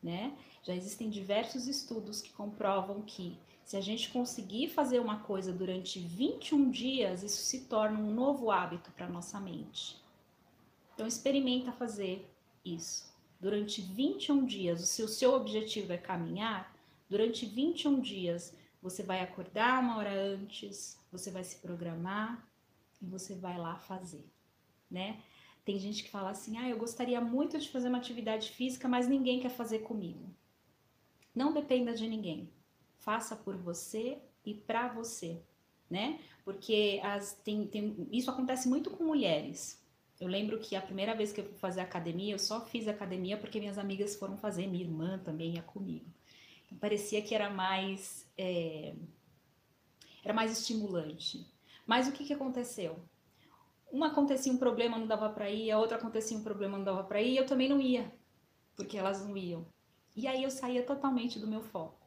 né? 0.00 0.38
Já 0.62 0.72
existem 0.72 1.10
diversos 1.10 1.66
estudos 1.66 2.22
que 2.22 2.32
comprovam 2.32 3.02
que 3.02 3.36
se 3.64 3.76
a 3.76 3.80
gente 3.80 4.10
conseguir 4.10 4.68
fazer 4.68 5.00
uma 5.00 5.18
coisa 5.18 5.52
durante 5.52 5.98
21 5.98 6.70
dias, 6.70 7.24
isso 7.24 7.42
se 7.42 7.62
torna 7.62 7.98
um 7.98 8.14
novo 8.14 8.52
hábito 8.52 8.92
para 8.92 9.08
nossa 9.08 9.40
mente. 9.40 10.00
Então 10.96 11.06
experimenta 11.06 11.70
fazer 11.70 12.28
isso. 12.64 13.14
Durante 13.38 13.80
21 13.80 14.44
dias, 14.44 14.80
se 14.88 15.04
o 15.04 15.08
seu 15.08 15.32
objetivo 15.34 15.92
é 15.92 15.96
caminhar, 15.96 16.74
durante 17.08 17.46
21 17.46 18.00
dias 18.00 18.52
você 18.82 19.04
vai 19.04 19.20
acordar 19.20 19.80
uma 19.80 19.98
hora 19.98 20.12
antes, 20.12 20.98
você 21.12 21.30
vai 21.30 21.44
se 21.44 21.56
programar 21.58 22.44
e 23.00 23.06
você 23.06 23.36
vai 23.36 23.56
lá 23.56 23.76
fazer 23.76 24.24
né? 24.90 25.20
Tem 25.64 25.78
gente 25.78 26.04
que 26.04 26.10
fala 26.10 26.30
assim: 26.30 26.56
ah, 26.58 26.68
eu 26.68 26.78
gostaria 26.78 27.20
muito 27.20 27.58
de 27.58 27.68
fazer 27.68 27.88
uma 27.88 27.98
atividade 27.98 28.50
física, 28.50 28.88
mas 28.88 29.08
ninguém 29.08 29.40
quer 29.40 29.50
fazer 29.50 29.80
comigo. 29.80 30.34
Não 31.34 31.52
dependa 31.52 31.94
de 31.94 32.08
ninguém. 32.08 32.50
Faça 32.98 33.36
por 33.36 33.56
você 33.56 34.18
e 34.44 34.54
para 34.54 34.88
você, 34.88 35.42
né? 35.90 36.20
Porque 36.44 37.00
as, 37.02 37.34
tem, 37.44 37.66
tem, 37.66 38.08
isso 38.12 38.30
acontece 38.30 38.68
muito 38.68 38.90
com 38.90 39.04
mulheres. 39.04 39.84
Eu 40.20 40.28
lembro 40.28 40.58
que 40.58 40.74
a 40.74 40.80
primeira 40.80 41.14
vez 41.14 41.32
que 41.32 41.40
eu 41.40 41.44
fui 41.44 41.58
fazer 41.58 41.80
academia, 41.80 42.34
eu 42.34 42.38
só 42.38 42.64
fiz 42.64 42.88
academia 42.88 43.36
porque 43.36 43.60
minhas 43.60 43.78
amigas 43.78 44.16
foram 44.16 44.36
fazer, 44.36 44.66
minha 44.66 44.84
irmã 44.84 45.18
também 45.18 45.54
ia 45.54 45.62
comigo. 45.62 46.06
Então, 46.64 46.78
parecia 46.78 47.20
que 47.22 47.34
era 47.34 47.50
mais, 47.50 48.26
é, 48.36 48.94
era 50.24 50.32
mais 50.32 50.58
estimulante. 50.58 51.46
Mas 51.86 52.08
o 52.08 52.12
que, 52.12 52.24
que 52.24 52.32
aconteceu? 52.32 52.98
uma 53.90 54.08
acontecia 54.08 54.52
um 54.52 54.58
problema, 54.58 54.98
não 54.98 55.06
dava 55.06 55.28
para 55.30 55.50
ir, 55.50 55.70
a 55.70 55.78
outra 55.78 55.96
acontecia 55.96 56.36
um 56.36 56.42
problema, 56.42 56.76
não 56.76 56.84
dava 56.84 57.04
para 57.04 57.22
ir, 57.22 57.36
eu 57.36 57.46
também 57.46 57.68
não 57.68 57.80
ia, 57.80 58.12
porque 58.74 58.98
elas 58.98 59.24
não 59.24 59.36
iam. 59.36 59.66
E 60.14 60.26
aí 60.26 60.42
eu 60.42 60.50
saía 60.50 60.84
totalmente 60.84 61.38
do 61.38 61.46
meu 61.46 61.62
foco. 61.62 62.06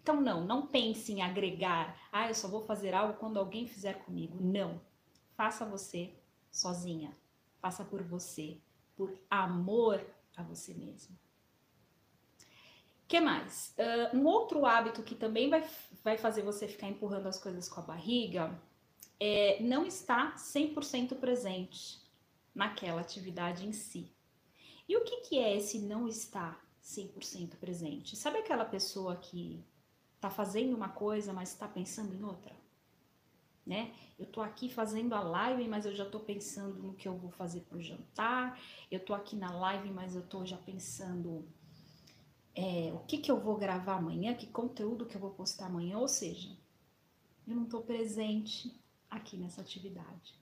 Então, 0.00 0.20
não, 0.20 0.44
não 0.44 0.66
pense 0.66 1.12
em 1.12 1.22
agregar, 1.22 1.96
ah, 2.10 2.28
eu 2.28 2.34
só 2.34 2.48
vou 2.48 2.64
fazer 2.64 2.94
algo 2.94 3.18
quando 3.18 3.38
alguém 3.38 3.66
fizer 3.66 3.94
comigo. 4.04 4.36
Não. 4.40 4.80
Faça 5.36 5.64
você 5.64 6.12
sozinha. 6.50 7.16
Faça 7.62 7.84
por 7.84 8.02
você, 8.02 8.60
por 8.96 9.16
amor 9.30 10.04
a 10.36 10.42
você 10.42 10.74
mesmo. 10.74 11.16
que 13.06 13.20
mais? 13.20 13.74
Uh, 13.78 14.16
um 14.16 14.26
outro 14.26 14.66
hábito 14.66 15.02
que 15.02 15.14
também 15.14 15.48
vai, 15.48 15.64
vai 16.02 16.18
fazer 16.18 16.42
você 16.42 16.66
ficar 16.66 16.88
empurrando 16.88 17.28
as 17.28 17.38
coisas 17.38 17.68
com 17.68 17.78
a 17.78 17.84
barriga 17.84 18.60
é, 19.20 19.62
não 19.62 19.86
está 19.86 20.34
100% 20.34 21.14
presente 21.20 22.00
naquela 22.52 23.00
atividade 23.00 23.64
em 23.64 23.72
si. 23.72 24.12
E 24.88 24.96
o 24.96 25.04
que, 25.04 25.20
que 25.20 25.38
é 25.38 25.56
esse 25.56 25.78
não 25.78 26.08
estar 26.08 26.60
100% 26.82 27.56
presente? 27.56 28.16
Sabe 28.16 28.38
aquela 28.38 28.64
pessoa 28.64 29.14
que 29.14 29.64
está 30.16 30.28
fazendo 30.28 30.74
uma 30.74 30.88
coisa, 30.88 31.32
mas 31.32 31.50
está 31.50 31.68
pensando 31.68 32.12
em 32.12 32.24
outra? 32.24 32.61
Né? 33.64 33.94
Eu 34.18 34.26
tô 34.26 34.40
aqui 34.40 34.68
fazendo 34.68 35.14
a 35.14 35.20
live, 35.20 35.68
mas 35.68 35.86
eu 35.86 35.94
já 35.94 36.04
tô 36.04 36.18
pensando 36.18 36.82
no 36.82 36.94
que 36.94 37.06
eu 37.06 37.16
vou 37.16 37.30
fazer 37.30 37.60
pro 37.60 37.80
jantar. 37.80 38.60
Eu 38.90 38.98
tô 38.98 39.14
aqui 39.14 39.36
na 39.36 39.52
live, 39.52 39.88
mas 39.90 40.16
eu 40.16 40.22
tô 40.22 40.44
já 40.44 40.56
pensando 40.56 41.46
é, 42.54 42.92
o 42.92 42.98
que 43.00 43.18
que 43.18 43.30
eu 43.30 43.40
vou 43.40 43.56
gravar 43.56 43.96
amanhã, 43.96 44.34
que 44.34 44.46
conteúdo 44.46 45.06
que 45.06 45.14
eu 45.14 45.20
vou 45.20 45.30
postar 45.30 45.66
amanhã. 45.66 45.98
Ou 45.98 46.08
seja, 46.08 46.50
eu 47.46 47.54
não 47.54 47.64
tô 47.64 47.80
presente 47.80 48.74
aqui 49.08 49.36
nessa 49.36 49.60
atividade. 49.60 50.34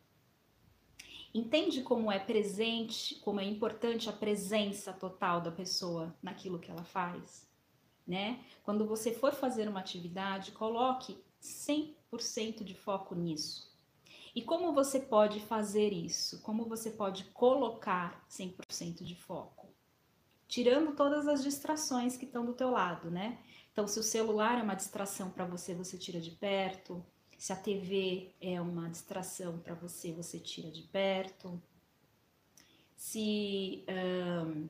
Entende 1.32 1.82
como 1.82 2.10
é 2.10 2.18
presente, 2.18 3.16
como 3.16 3.38
é 3.38 3.44
importante 3.44 4.08
a 4.08 4.12
presença 4.12 4.92
total 4.92 5.40
da 5.40 5.52
pessoa 5.52 6.14
naquilo 6.22 6.58
que 6.58 6.70
ela 6.70 6.82
faz, 6.82 7.48
né? 8.04 8.44
Quando 8.64 8.84
você 8.84 9.12
for 9.12 9.32
fazer 9.32 9.68
uma 9.68 9.78
atividade, 9.78 10.50
coloque 10.50 11.22
100 11.38 11.94
100% 11.94 11.99
de 12.64 12.74
foco 12.74 13.14
nisso. 13.14 13.70
E 14.34 14.42
como 14.42 14.72
você 14.72 14.98
pode 14.98 15.40
fazer 15.40 15.92
isso? 15.92 16.40
Como 16.42 16.64
você 16.64 16.90
pode 16.90 17.24
colocar 17.26 18.24
100% 18.28 19.04
de 19.04 19.14
foco? 19.14 19.68
Tirando 20.48 20.96
todas 20.96 21.28
as 21.28 21.42
distrações 21.42 22.16
que 22.16 22.24
estão 22.24 22.44
do 22.44 22.52
teu 22.52 22.70
lado, 22.70 23.10
né? 23.10 23.38
Então, 23.72 23.86
se 23.86 24.00
o 24.00 24.02
celular 24.02 24.58
é 24.58 24.62
uma 24.62 24.74
distração 24.74 25.30
para 25.30 25.44
você, 25.44 25.72
você 25.72 25.96
tira 25.96 26.20
de 26.20 26.32
perto. 26.32 27.04
Se 27.38 27.52
a 27.52 27.56
TV 27.56 28.34
é 28.40 28.60
uma 28.60 28.90
distração 28.90 29.60
para 29.60 29.74
você, 29.74 30.12
você 30.12 30.40
tira 30.40 30.70
de 30.70 30.82
perto. 30.82 31.62
Se 32.96 33.84
um, 33.88 34.68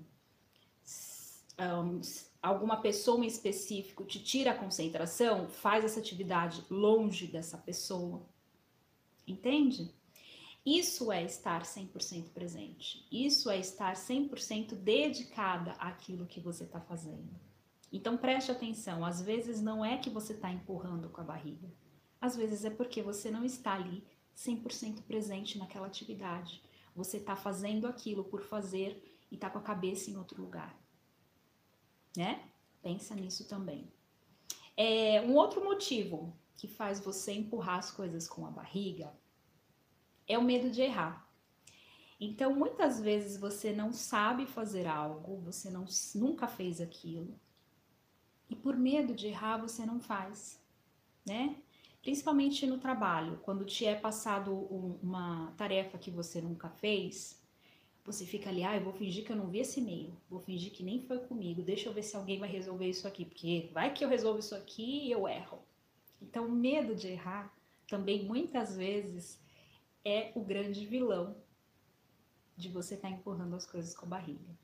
um, 1.59 2.01
alguma 2.43 2.81
pessoa 2.81 3.23
em 3.25 3.29
específico 3.29 4.05
te 4.05 4.23
tira 4.23 4.53
a 4.53 4.57
concentração, 4.57 5.49
faz 5.49 5.85
essa 5.85 6.01
atividade 6.01 6.65
longe 6.71 7.27
dessa 7.27 7.59
pessoa. 7.59 8.27
Entende? 9.27 9.95
Isso 10.65 11.11
é 11.13 11.25
estar 11.25 11.63
100% 11.63 12.31
presente. 12.31 13.07
Isso 13.11 13.51
é 13.51 13.59
estar 13.59 13.95
100% 13.95 14.75
dedicada 14.75 15.73
àquilo 15.73 16.27
que 16.27 16.41
você 16.41 16.65
está 16.65 16.81
fazendo. 16.81 17.29
Então 17.93 18.17
preste 18.17 18.51
atenção, 18.53 19.05
às 19.05 19.21
vezes 19.21 19.61
não 19.61 19.85
é 19.85 19.99
que 19.99 20.11
você 20.11 20.33
está 20.33 20.51
empurrando 20.51 21.09
com 21.09 21.21
a 21.21 21.25
barriga. 21.25 21.69
Às 22.21 22.37
vezes 22.37 22.65
é 22.65 22.71
porque 22.71 23.03
você 23.03 23.31
não 23.31 23.45
está 23.45 23.75
ali 23.75 24.05
100% 24.37 25.03
presente 25.03 25.59
naquela 25.59 25.87
atividade. 25.87 26.63
Você 26.95 27.17
está 27.17 27.35
fazendo 27.35 27.87
aquilo 27.87 28.25
por 28.25 28.43
fazer 28.43 29.03
e 29.31 29.35
está 29.35 29.51
com 29.51 29.59
a 29.59 29.63
cabeça 29.63 30.11
em 30.11 30.17
outro 30.17 30.41
lugar 30.41 30.80
né? 32.17 32.49
Pensa 32.83 33.15
nisso 33.15 33.47
também. 33.49 33.91
É, 34.77 35.21
um 35.23 35.35
outro 35.35 35.63
motivo 35.65 36.37
que 36.57 36.69
faz 36.69 37.01
você 37.01 37.33
empurrar 37.33 37.79
as 37.79 37.91
coisas 37.91 38.29
com 38.29 38.47
a 38.47 38.51
barriga 38.51 39.13
é 40.27 40.39
o 40.39 40.43
medo 40.43 40.71
de 40.71 40.83
errar. 40.83 41.29
Então, 42.21 42.55
muitas 42.55 43.01
vezes 43.01 43.39
você 43.39 43.73
não 43.73 43.93
sabe 43.93 44.45
fazer 44.47 44.87
algo, 44.87 45.41
você 45.41 45.71
não, 45.71 45.87
nunca 46.15 46.47
fez 46.47 46.81
aquilo, 46.81 47.35
e 48.49 48.55
por 48.55 48.77
medo 48.77 49.15
de 49.15 49.29
errar 49.29 49.57
você 49.57 49.87
não 49.87 50.01
faz, 50.01 50.61
né? 51.27 51.57
Principalmente 52.03 52.67
no 52.67 52.79
trabalho, 52.79 53.39
quando 53.43 53.65
te 53.65 53.87
é 53.87 53.95
passado 53.95 54.53
um, 54.53 54.99
uma 55.03 55.53
tarefa 55.57 55.97
que 55.97 56.11
você 56.11 56.41
nunca 56.43 56.69
fez, 56.69 57.40
você 58.05 58.25
fica 58.25 58.49
ali, 58.49 58.65
ah, 58.65 58.77
eu 58.77 58.83
vou 58.83 58.93
fingir 58.93 59.25
que 59.25 59.33
eu 59.33 59.37
não 59.37 59.49
vi 59.49 59.59
esse 59.59 59.81
e-mail, 59.81 60.17
vou 60.29 60.41
fingir 60.41 60.73
que 60.73 60.83
nem 60.83 61.01
foi 61.01 61.19
comigo, 61.19 61.63
deixa 61.63 61.89
eu 61.89 61.93
ver 61.93 62.03
se 62.03 62.17
alguém 62.17 62.39
vai 62.39 62.49
resolver 62.49 62.89
isso 62.89 63.07
aqui, 63.07 63.25
porque 63.25 63.71
vai 63.73 63.93
que 63.93 64.05
eu 64.05 64.09
resolvo 64.09 64.39
isso 64.39 64.55
aqui 64.55 65.07
e 65.07 65.13
eu 65.13 65.29
erro. 65.29 65.63
Então, 66.21 66.47
o 66.47 66.53
medo 66.53 66.95
de 66.95 67.09
errar 67.09 67.55
também 67.87 68.25
muitas 68.25 68.77
vezes 68.77 69.41
é 70.05 70.33
o 70.35 70.41
grande 70.41 70.87
vilão 70.87 71.37
de 72.57 72.69
você 72.69 72.95
estar 72.95 73.09
tá 73.09 73.15
empurrando 73.15 73.57
as 73.57 73.67
coisas 73.67 73.95
com 73.95 74.07
a 74.07 74.11
barriga. 74.11 74.59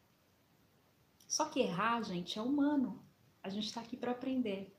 Só 1.26 1.46
que 1.46 1.60
errar, 1.60 2.02
gente, 2.02 2.38
é 2.38 2.42
humano. 2.42 3.02
A 3.42 3.48
gente 3.48 3.66
está 3.66 3.80
aqui 3.80 3.96
para 3.96 4.12
aprender. 4.12 4.74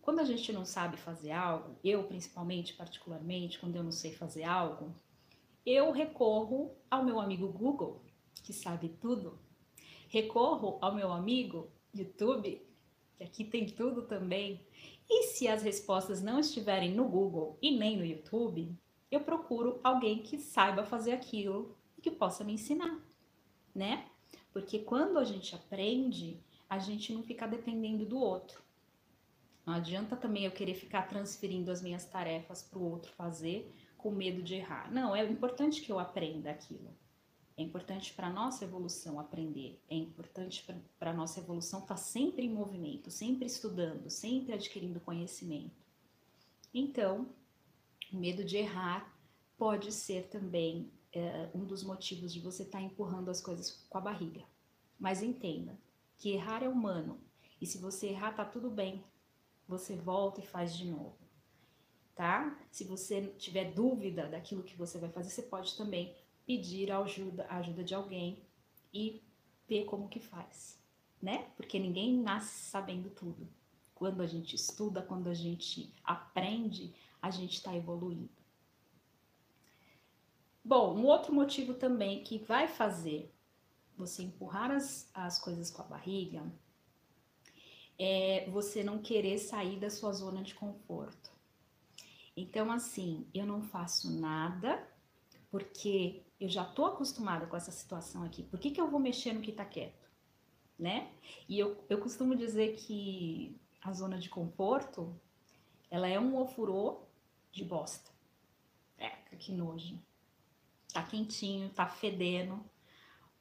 Quando 0.00 0.20
a 0.20 0.24
gente 0.24 0.52
não 0.52 0.64
sabe 0.64 0.96
fazer 0.96 1.30
algo, 1.30 1.76
eu 1.82 2.04
principalmente, 2.04 2.74
particularmente, 2.74 3.58
quando 3.58 3.76
eu 3.76 3.84
não 3.84 3.92
sei 3.92 4.12
fazer 4.12 4.44
algo, 4.44 4.94
eu 5.64 5.92
recorro 5.92 6.76
ao 6.90 7.04
meu 7.04 7.20
amigo 7.20 7.48
Google, 7.48 8.02
que 8.42 8.52
sabe 8.52 8.88
tudo. 9.00 9.38
Recorro 10.08 10.78
ao 10.80 10.94
meu 10.94 11.12
amigo 11.12 11.70
YouTube, 11.94 12.66
que 13.16 13.24
aqui 13.24 13.44
tem 13.44 13.66
tudo 13.66 14.02
também. 14.02 14.66
E 15.08 15.24
se 15.24 15.46
as 15.46 15.62
respostas 15.62 16.22
não 16.22 16.38
estiverem 16.38 16.92
no 16.92 17.08
Google 17.08 17.58
e 17.62 17.70
nem 17.70 17.96
no 17.96 18.04
YouTube, 18.04 18.76
eu 19.10 19.20
procuro 19.20 19.78
alguém 19.84 20.22
que 20.22 20.38
saiba 20.38 20.84
fazer 20.84 21.12
aquilo 21.12 21.76
e 21.96 22.00
que 22.00 22.10
possa 22.10 22.42
me 22.42 22.54
ensinar, 22.54 23.00
né? 23.74 24.06
Porque 24.52 24.80
quando 24.80 25.18
a 25.18 25.24
gente 25.24 25.54
aprende, 25.54 26.40
a 26.68 26.78
gente 26.78 27.12
não 27.12 27.22
fica 27.22 27.46
dependendo 27.46 28.04
do 28.04 28.18
outro. 28.18 28.62
Não 29.64 29.74
adianta 29.74 30.16
também 30.16 30.44
eu 30.44 30.50
querer 30.50 30.74
ficar 30.74 31.02
transferindo 31.02 31.70
as 31.70 31.82
minhas 31.82 32.04
tarefas 32.04 32.62
para 32.62 32.78
o 32.78 32.90
outro 32.90 33.12
fazer, 33.12 33.72
com 34.02 34.10
medo 34.10 34.42
de 34.42 34.56
errar. 34.56 34.92
Não, 34.92 35.14
é 35.14 35.24
importante 35.24 35.80
que 35.80 35.92
eu 35.92 35.98
aprenda 35.98 36.50
aquilo. 36.50 36.92
É 37.56 37.62
importante 37.62 38.12
para 38.12 38.26
a 38.26 38.32
nossa 38.32 38.64
evolução 38.64 39.20
aprender. 39.20 39.80
É 39.88 39.94
importante 39.94 40.66
para 40.98 41.10
a 41.10 41.14
nossa 41.14 41.38
evolução 41.38 41.80
estar 41.80 41.94
tá 41.94 42.00
sempre 42.00 42.44
em 42.44 42.52
movimento, 42.52 43.10
sempre 43.10 43.46
estudando, 43.46 44.10
sempre 44.10 44.52
adquirindo 44.52 45.00
conhecimento. 45.00 45.80
Então, 46.74 47.28
o 48.12 48.16
medo 48.16 48.44
de 48.44 48.56
errar 48.56 49.16
pode 49.56 49.92
ser 49.92 50.28
também 50.28 50.90
é, 51.12 51.48
um 51.54 51.64
dos 51.64 51.84
motivos 51.84 52.32
de 52.32 52.40
você 52.40 52.64
estar 52.64 52.78
tá 52.78 52.84
empurrando 52.84 53.30
as 53.30 53.40
coisas 53.40 53.86
com 53.88 53.98
a 53.98 54.00
barriga. 54.00 54.42
Mas 54.98 55.22
entenda 55.22 55.78
que 56.18 56.30
errar 56.30 56.62
é 56.64 56.68
humano. 56.68 57.20
E 57.60 57.66
se 57.66 57.78
você 57.78 58.08
errar, 58.08 58.32
tá 58.32 58.44
tudo 58.44 58.70
bem. 58.70 59.04
Você 59.68 59.94
volta 59.94 60.40
e 60.40 60.46
faz 60.46 60.76
de 60.76 60.90
novo 60.90 61.21
tá? 62.14 62.58
Se 62.70 62.84
você 62.84 63.28
tiver 63.38 63.72
dúvida 63.72 64.26
daquilo 64.26 64.62
que 64.62 64.76
você 64.76 64.98
vai 64.98 65.10
fazer, 65.10 65.30
você 65.30 65.42
pode 65.42 65.76
também 65.76 66.14
pedir 66.46 66.90
a 66.90 66.98
ajuda, 66.98 67.46
ajuda 67.48 67.84
de 67.84 67.94
alguém 67.94 68.42
e 68.92 69.22
ver 69.68 69.84
como 69.84 70.08
que 70.08 70.20
faz, 70.20 70.78
né? 71.20 71.50
Porque 71.56 71.78
ninguém 71.78 72.16
nasce 72.16 72.70
sabendo 72.70 73.10
tudo. 73.10 73.48
Quando 73.94 74.20
a 74.20 74.26
gente 74.26 74.56
estuda, 74.56 75.00
quando 75.00 75.28
a 75.28 75.34
gente 75.34 75.92
aprende, 76.02 76.92
a 77.20 77.30
gente 77.30 77.54
está 77.54 77.74
evoluindo. 77.74 78.30
Bom, 80.64 80.96
um 80.96 81.06
outro 81.06 81.34
motivo 81.34 81.74
também 81.74 82.22
que 82.22 82.38
vai 82.38 82.68
fazer 82.68 83.32
você 83.96 84.22
empurrar 84.22 84.70
as, 84.70 85.10
as 85.12 85.38
coisas 85.38 85.70
com 85.70 85.82
a 85.82 85.86
barriga 85.86 86.44
é 87.98 88.48
você 88.50 88.82
não 88.82 88.98
querer 88.98 89.38
sair 89.38 89.78
da 89.78 89.90
sua 89.90 90.12
zona 90.12 90.42
de 90.42 90.54
conforto. 90.54 91.31
Então, 92.36 92.70
assim, 92.70 93.26
eu 93.34 93.46
não 93.46 93.62
faço 93.62 94.10
nada 94.18 94.88
porque 95.50 96.24
eu 96.40 96.48
já 96.48 96.64
tô 96.64 96.86
acostumada 96.86 97.46
com 97.46 97.56
essa 97.56 97.70
situação 97.70 98.22
aqui. 98.24 98.42
Por 98.42 98.58
que, 98.58 98.70
que 98.70 98.80
eu 98.80 98.90
vou 98.90 98.98
mexer 98.98 99.32
no 99.32 99.42
que 99.42 99.52
tá 99.52 99.64
quieto? 99.64 100.10
Né? 100.78 101.12
E 101.48 101.58
eu, 101.58 101.84
eu 101.88 101.98
costumo 101.98 102.34
dizer 102.34 102.76
que 102.76 103.60
a 103.80 103.92
zona 103.92 104.18
de 104.18 104.30
conforto, 104.30 105.20
ela 105.90 106.08
é 106.08 106.18
um 106.18 106.36
ofurô 106.36 107.02
de 107.52 107.64
bosta. 107.64 108.10
É, 108.96 109.10
que 109.36 109.52
nojo. 109.52 110.00
Tá 110.92 111.02
quentinho, 111.02 111.70
tá 111.70 111.86
fedendo, 111.86 112.64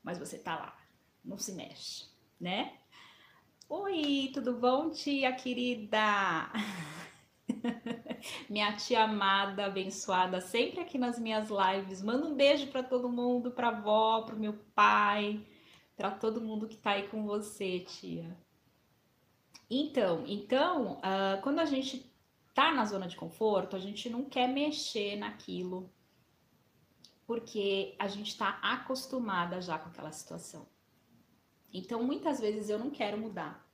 mas 0.04 0.17
você 0.17 0.38
tá 0.38 0.56
lá, 0.56 0.80
não 1.23 1.38
se 1.38 1.54
mexe, 1.54 2.08
né? 2.39 2.77
Oi, 3.67 4.32
tudo 4.34 4.54
bom, 4.54 4.89
tia 4.89 5.34
querida? 5.34 5.99
minha 8.50 8.76
tia 8.76 9.04
amada, 9.04 9.65
abençoada, 9.65 10.41
sempre 10.41 10.80
aqui 10.80 10.97
nas 10.97 11.19
minhas 11.19 11.50
lives. 11.50 12.02
Manda 12.02 12.28
um 12.28 12.36
beijo 12.36 12.67
para 12.67 12.84
todo 12.84 13.10
mundo, 13.10 13.52
para 13.52 13.69
avó, 13.69 14.21
para 14.21 14.36
meu 14.36 14.54
pai, 14.76 15.45
para 15.95 16.12
todo 16.12 16.41
mundo 16.41 16.67
que 16.67 16.76
está 16.76 16.91
aí 16.91 17.08
com 17.08 17.26
você, 17.26 17.80
tia. 17.80 18.38
Então, 19.69 20.24
então, 20.28 20.93
uh, 20.97 21.41
quando 21.41 21.60
a 21.60 21.65
gente 21.65 22.12
tá 22.54 22.74
na 22.74 22.86
zona 22.86 23.08
de 23.08 23.15
conforto, 23.15 23.76
a 23.76 23.80
gente 23.80 24.10
não 24.10 24.26
quer 24.26 24.47
mexer 24.47 25.15
naquilo, 25.15 25.89
porque 27.26 27.95
a 27.97 28.08
gente 28.08 28.28
está 28.28 28.60
acostumada 28.62 29.62
já 29.62 29.80
com 29.80 29.89
aquela 29.89 30.12
situação. 30.12 30.67
Então, 31.74 32.04
muitas 32.04 32.41
vezes 32.41 32.69
eu 32.69 32.78
não 32.78 32.89
quero 32.89 33.17
mudar, 33.17 33.65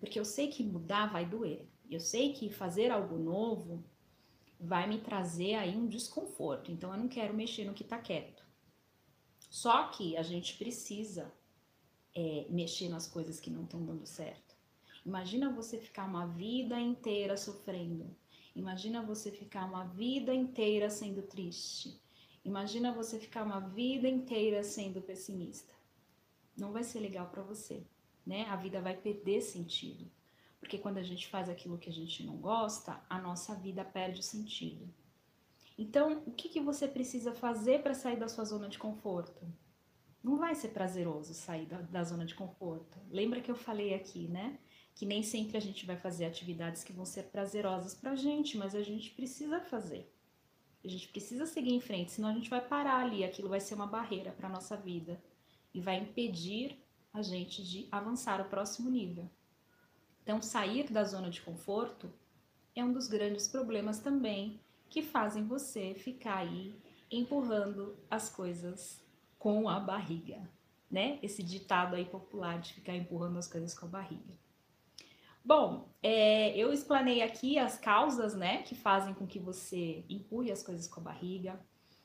porque 0.00 0.18
eu 0.18 0.24
sei 0.24 0.48
que 0.48 0.64
mudar 0.64 1.06
vai 1.06 1.24
doer. 1.24 1.68
Eu 1.90 2.00
sei 2.00 2.32
que 2.32 2.50
fazer 2.50 2.90
algo 2.90 3.18
novo 3.18 3.84
vai 4.58 4.88
me 4.88 5.00
trazer 5.00 5.54
aí 5.54 5.76
um 5.76 5.86
desconforto, 5.86 6.72
então 6.72 6.92
eu 6.92 6.98
não 6.98 7.08
quero 7.08 7.34
mexer 7.34 7.64
no 7.64 7.74
que 7.74 7.84
tá 7.84 7.98
quieto. 7.98 8.44
Só 9.50 9.88
que 9.88 10.16
a 10.16 10.22
gente 10.22 10.56
precisa 10.56 11.32
é, 12.14 12.46
mexer 12.48 12.88
nas 12.88 13.06
coisas 13.06 13.38
que 13.38 13.50
não 13.50 13.64
estão 13.64 13.84
dando 13.84 14.06
certo. 14.06 14.56
Imagina 15.04 15.52
você 15.52 15.78
ficar 15.78 16.06
uma 16.06 16.26
vida 16.26 16.80
inteira 16.80 17.36
sofrendo. 17.36 18.16
Imagina 18.56 19.02
você 19.02 19.30
ficar 19.30 19.66
uma 19.66 19.84
vida 19.84 20.32
inteira 20.34 20.88
sendo 20.88 21.22
triste. 21.22 22.00
Imagina 22.44 22.92
você 22.92 23.18
ficar 23.18 23.42
uma 23.42 23.60
vida 23.60 24.08
inteira 24.08 24.62
sendo 24.62 25.02
pessimista. 25.02 25.74
Não 26.56 26.72
vai 26.72 26.84
ser 26.84 27.00
legal 27.00 27.28
para 27.28 27.42
você, 27.42 27.82
né? 28.24 28.44
A 28.44 28.56
vida 28.56 28.80
vai 28.80 28.96
perder 28.96 29.40
sentido. 29.40 30.10
Porque 30.64 30.78
quando 30.78 30.96
a 30.96 31.02
gente 31.02 31.28
faz 31.28 31.50
aquilo 31.50 31.76
que 31.76 31.90
a 31.90 31.92
gente 31.92 32.24
não 32.24 32.38
gosta, 32.38 32.98
a 33.06 33.20
nossa 33.20 33.54
vida 33.54 33.84
perde 33.84 34.22
sentido. 34.22 34.88
Então, 35.76 36.22
o 36.24 36.30
que, 36.30 36.48
que 36.48 36.58
você 36.58 36.88
precisa 36.88 37.34
fazer 37.34 37.82
para 37.82 37.92
sair 37.92 38.18
da 38.18 38.28
sua 38.28 38.46
zona 38.46 38.66
de 38.66 38.78
conforto? 38.78 39.46
Não 40.22 40.38
vai 40.38 40.54
ser 40.54 40.68
prazeroso 40.68 41.34
sair 41.34 41.66
da, 41.66 41.82
da 41.82 42.02
zona 42.02 42.24
de 42.24 42.34
conforto. 42.34 42.98
Lembra 43.10 43.42
que 43.42 43.50
eu 43.50 43.54
falei 43.54 43.92
aqui, 43.92 44.26
né? 44.26 44.58
que 44.94 45.04
nem 45.04 45.22
sempre 45.22 45.58
a 45.58 45.60
gente 45.60 45.84
vai 45.84 45.96
fazer 45.96 46.24
atividades 46.24 46.82
que 46.82 46.92
vão 46.92 47.04
ser 47.04 47.24
prazerosas 47.24 47.94
pra 47.94 48.14
gente, 48.14 48.56
mas 48.56 48.74
a 48.74 48.82
gente 48.82 49.10
precisa 49.10 49.60
fazer. 49.60 50.10
A 50.82 50.88
gente 50.88 51.08
precisa 51.08 51.44
seguir 51.44 51.74
em 51.74 51.80
frente, 51.80 52.12
senão 52.12 52.28
a 52.28 52.32
gente 52.32 52.48
vai 52.48 52.66
parar 52.66 53.00
ali, 53.00 53.22
aquilo 53.22 53.50
vai 53.50 53.60
ser 53.60 53.74
uma 53.74 53.86
barreira 53.86 54.30
para 54.30 54.48
nossa 54.48 54.76
vida 54.76 55.22
e 55.74 55.80
vai 55.80 55.96
impedir 55.96 56.78
a 57.12 57.20
gente 57.20 57.62
de 57.62 57.88
avançar 57.90 58.40
ao 58.40 58.48
próximo 58.48 58.88
nível. 58.88 59.28
Então, 60.24 60.42
sair 60.42 60.90
da 60.90 61.04
zona 61.04 61.30
de 61.30 61.40
conforto 61.42 62.10
é 62.74 62.82
um 62.82 62.92
dos 62.92 63.06
grandes 63.06 63.46
problemas 63.46 64.00
também 64.00 64.58
que 64.88 65.02
fazem 65.02 65.44
você 65.44 65.94
ficar 65.94 66.38
aí 66.38 66.74
empurrando 67.10 67.96
as 68.10 68.28
coisas 68.30 69.04
com 69.38 69.68
a 69.68 69.78
barriga, 69.78 70.50
né? 70.90 71.18
Esse 71.22 71.42
ditado 71.42 71.94
aí 71.94 72.06
popular 72.06 72.58
de 72.58 72.72
ficar 72.72 72.96
empurrando 72.96 73.38
as 73.38 73.46
coisas 73.46 73.78
com 73.78 73.84
a 73.84 73.90
barriga. 73.90 74.34
Bom, 75.44 75.90
é, 76.02 76.56
eu 76.56 76.72
explanei 76.72 77.20
aqui 77.20 77.58
as 77.58 77.76
causas, 77.76 78.34
né, 78.34 78.62
que 78.62 78.74
fazem 78.74 79.12
com 79.12 79.26
que 79.26 79.38
você 79.38 80.02
empurre 80.08 80.50
as 80.50 80.62
coisas 80.62 80.88
com 80.88 81.00
a 81.00 81.04
barriga. 81.04 81.60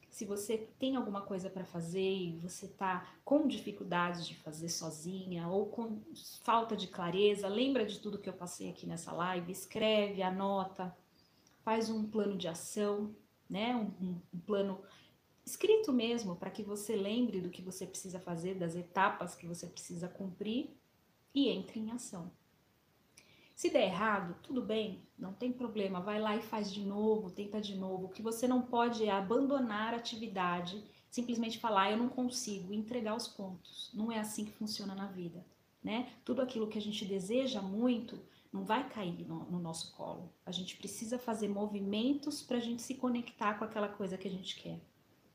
Se 0.10 0.26
você 0.26 0.58
tem 0.80 0.96
alguma 0.96 1.22
coisa 1.22 1.50
para 1.50 1.64
fazer 1.64 2.02
e 2.02 2.38
você 2.40 2.66
está 2.66 3.08
com 3.24 3.48
dificuldades 3.48 4.28
de 4.28 4.36
fazer 4.36 4.70
sozinha 4.70 5.48
ou 5.48 5.68
com 5.68 6.02
falta 6.44 6.76
de 6.76 6.88
clareza, 6.88 7.48
lembra 7.48 7.86
de 7.86 8.00
tudo 8.00 8.18
que 8.18 8.28
eu 8.28 8.34
passei 8.34 8.70
aqui 8.70 8.88
nessa 8.88 9.12
live, 9.12 9.52
escreve, 9.52 10.24
anota, 10.24 10.96
faz 11.64 11.90
um 11.90 12.10
plano 12.10 12.38
de 12.38 12.48
ação, 12.48 13.16
né, 13.50 13.76
um, 13.76 14.20
um 14.34 14.40
plano 14.40 14.82
escrito 15.46 15.92
mesmo, 15.92 16.36
para 16.36 16.52
que 16.52 16.64
você 16.64 16.96
lembre 16.96 17.42
do 17.42 17.50
que 17.50 17.62
você 17.62 17.86
precisa 17.86 18.20
fazer, 18.20 18.56
das 18.56 18.76
etapas 18.76 19.36
que 19.36 19.48
você 19.48 19.68
precisa 19.68 20.08
cumprir 20.08 20.76
e 21.34 21.50
entre 21.50 21.80
em 21.80 21.92
ação. 21.92 22.32
Se 23.60 23.70
der 23.70 23.88
errado, 23.88 24.38
tudo 24.42 24.62
bem, 24.62 25.06
não 25.18 25.34
tem 25.34 25.52
problema, 25.52 26.00
vai 26.00 26.18
lá 26.18 26.34
e 26.34 26.42
faz 26.42 26.72
de 26.72 26.80
novo, 26.80 27.30
tenta 27.30 27.60
de 27.60 27.76
novo. 27.76 28.06
O 28.06 28.10
que 28.10 28.22
você 28.22 28.48
não 28.48 28.62
pode 28.62 29.04
é 29.04 29.12
abandonar 29.12 29.94
a 29.94 29.98
atividade, 29.98 30.82
simplesmente 31.12 31.60
falar, 31.60 31.92
eu 31.92 31.98
não 31.98 32.08
consigo, 32.08 32.74
entregar 32.74 33.18
os 33.18 33.28
pontos. 33.28 33.92
Não 33.94 34.10
é 34.10 34.18
assim 34.18 34.46
que 34.46 34.54
funciona 34.54 34.96
na 34.96 35.08
vida, 35.08 35.46
né? 35.84 36.10
Tudo 36.24 36.42
aquilo 36.42 36.70
que 36.70 36.78
a 36.78 36.82
gente 36.82 37.04
deseja 37.04 37.62
muito 37.62 38.18
não 38.50 38.64
vai 38.64 38.88
cair 38.88 39.28
no, 39.28 39.44
no 39.52 39.60
nosso 39.60 39.94
colo. 39.94 40.32
A 40.46 40.54
gente 40.54 40.78
precisa 40.78 41.20
fazer 41.20 41.50
movimentos 41.50 42.42
para 42.42 42.56
a 42.56 42.62
gente 42.62 42.82
se 42.82 42.96
conectar 42.96 43.56
com 43.56 43.66
aquela 43.66 43.90
coisa 43.90 44.18
que 44.18 44.30
a 44.30 44.32
gente 44.32 44.56
quer, 44.56 44.80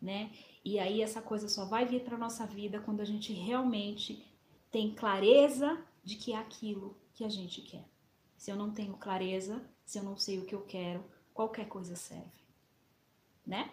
né? 0.01 0.33
E 0.65 0.79
aí 0.79 1.03
essa 1.03 1.21
coisa 1.21 1.47
só 1.47 1.67
vai 1.67 1.85
vir 1.85 2.03
para 2.03 2.17
nossa 2.17 2.47
vida 2.47 2.81
quando 2.81 3.03
a 3.03 3.05
gente 3.05 3.35
realmente 3.35 4.25
tem 4.71 4.95
clareza 4.95 5.79
de 6.03 6.17
que 6.17 6.33
é 6.33 6.39
aquilo 6.39 6.97
que 7.13 7.23
a 7.23 7.29
gente 7.29 7.61
quer. 7.61 7.85
Se 8.45 8.51
eu 8.51 8.57
não 8.57 8.71
tenho 8.71 8.93
clareza, 8.99 9.59
se 9.87 9.99
eu 9.99 10.03
não 10.03 10.19
sei 10.19 10.39
o 10.39 10.45
que 10.45 10.55
eu 10.55 10.61
quero, 10.67 11.03
qualquer 11.33 11.67
coisa 11.67 11.97
serve, 11.97 12.45
né? 13.47 13.73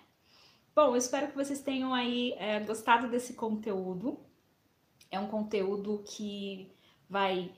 Bom, 0.74 0.92
eu 0.92 0.96
espero 0.96 1.28
que 1.28 1.36
vocês 1.36 1.60
tenham 1.62 1.94
aí 1.94 2.32
é, 2.38 2.58
gostado 2.62 3.10
desse 3.10 3.34
conteúdo. 3.34 4.18
É 5.10 5.20
um 5.20 5.28
conteúdo 5.28 6.02
que 6.08 6.72
vai 7.10 7.54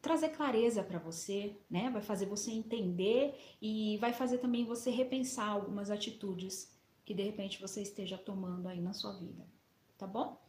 trazer 0.00 0.30
clareza 0.30 0.82
para 0.82 0.98
você, 0.98 1.54
né? 1.68 1.90
Vai 1.90 2.00
fazer 2.00 2.24
você 2.24 2.50
entender 2.50 3.38
e 3.60 3.98
vai 3.98 4.14
fazer 4.14 4.38
também 4.38 4.64
você 4.64 4.90
repensar 4.90 5.50
algumas 5.50 5.90
atitudes 5.90 6.74
que 7.04 7.12
de 7.12 7.24
repente 7.24 7.60
você 7.60 7.82
esteja 7.82 8.16
tomando 8.16 8.68
aí 8.68 8.80
na 8.80 8.94
sua 8.94 9.12
vida, 9.12 9.46
tá 9.98 10.06
bom? 10.06 10.40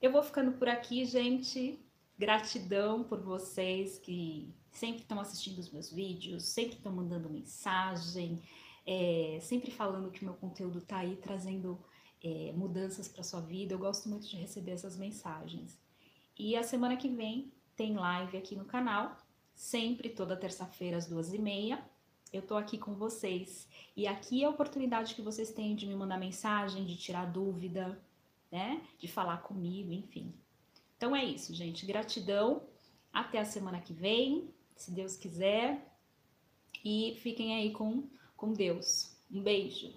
Eu 0.00 0.12
vou 0.12 0.22
ficando 0.22 0.52
por 0.52 0.68
aqui, 0.68 1.04
gente. 1.04 1.84
Gratidão 2.18 3.04
por 3.04 3.20
vocês 3.20 3.98
que 3.98 4.52
sempre 4.70 5.02
estão 5.02 5.20
assistindo 5.20 5.58
os 5.58 5.70
meus 5.70 5.92
vídeos, 5.92 6.44
sempre 6.44 6.76
estão 6.76 6.92
mandando 6.92 7.28
mensagem, 7.28 8.42
é, 8.86 9.38
sempre 9.42 9.70
falando 9.70 10.10
que 10.10 10.24
meu 10.24 10.34
conteúdo 10.34 10.78
está 10.78 10.98
aí 10.98 11.16
trazendo 11.16 11.78
é, 12.22 12.52
mudanças 12.52 13.08
para 13.08 13.22
sua 13.22 13.40
vida. 13.40 13.74
Eu 13.74 13.78
gosto 13.78 14.08
muito 14.08 14.26
de 14.26 14.36
receber 14.36 14.72
essas 14.72 14.96
mensagens. 14.96 15.78
E 16.38 16.56
a 16.56 16.62
semana 16.62 16.96
que 16.96 17.08
vem 17.08 17.52
tem 17.74 17.94
live 17.94 18.36
aqui 18.36 18.56
no 18.56 18.64
canal, 18.64 19.16
sempre 19.54 20.08
toda 20.08 20.36
terça-feira 20.36 20.96
às 20.96 21.06
duas 21.06 21.32
e 21.32 21.38
meia. 21.38 21.84
Eu 22.32 22.42
tô 22.42 22.56
aqui 22.56 22.78
com 22.78 22.94
vocês 22.94 23.68
e 23.96 24.06
aqui 24.06 24.42
é 24.42 24.46
a 24.46 24.50
oportunidade 24.50 25.14
que 25.14 25.22
vocês 25.22 25.50
têm 25.50 25.74
de 25.74 25.86
me 25.86 25.94
mandar 25.94 26.18
mensagem, 26.18 26.84
de 26.84 26.96
tirar 26.96 27.26
dúvida, 27.26 27.98
né? 28.50 28.82
De 28.98 29.06
falar 29.06 29.38
comigo, 29.38 29.92
enfim. 29.92 30.34
Então 30.96 31.14
é 31.14 31.24
isso, 31.24 31.54
gente. 31.54 31.86
Gratidão. 31.86 32.62
Até 33.12 33.38
a 33.38 33.44
semana 33.44 33.80
que 33.80 33.92
vem 33.92 34.50
se 34.74 34.90
Deus 34.90 35.16
quiser. 35.16 35.92
E 36.84 37.16
fiquem 37.20 37.56
aí 37.56 37.72
com, 37.72 38.08
com 38.36 38.52
Deus. 38.52 39.16
Um 39.30 39.42
beijo. 39.42 39.92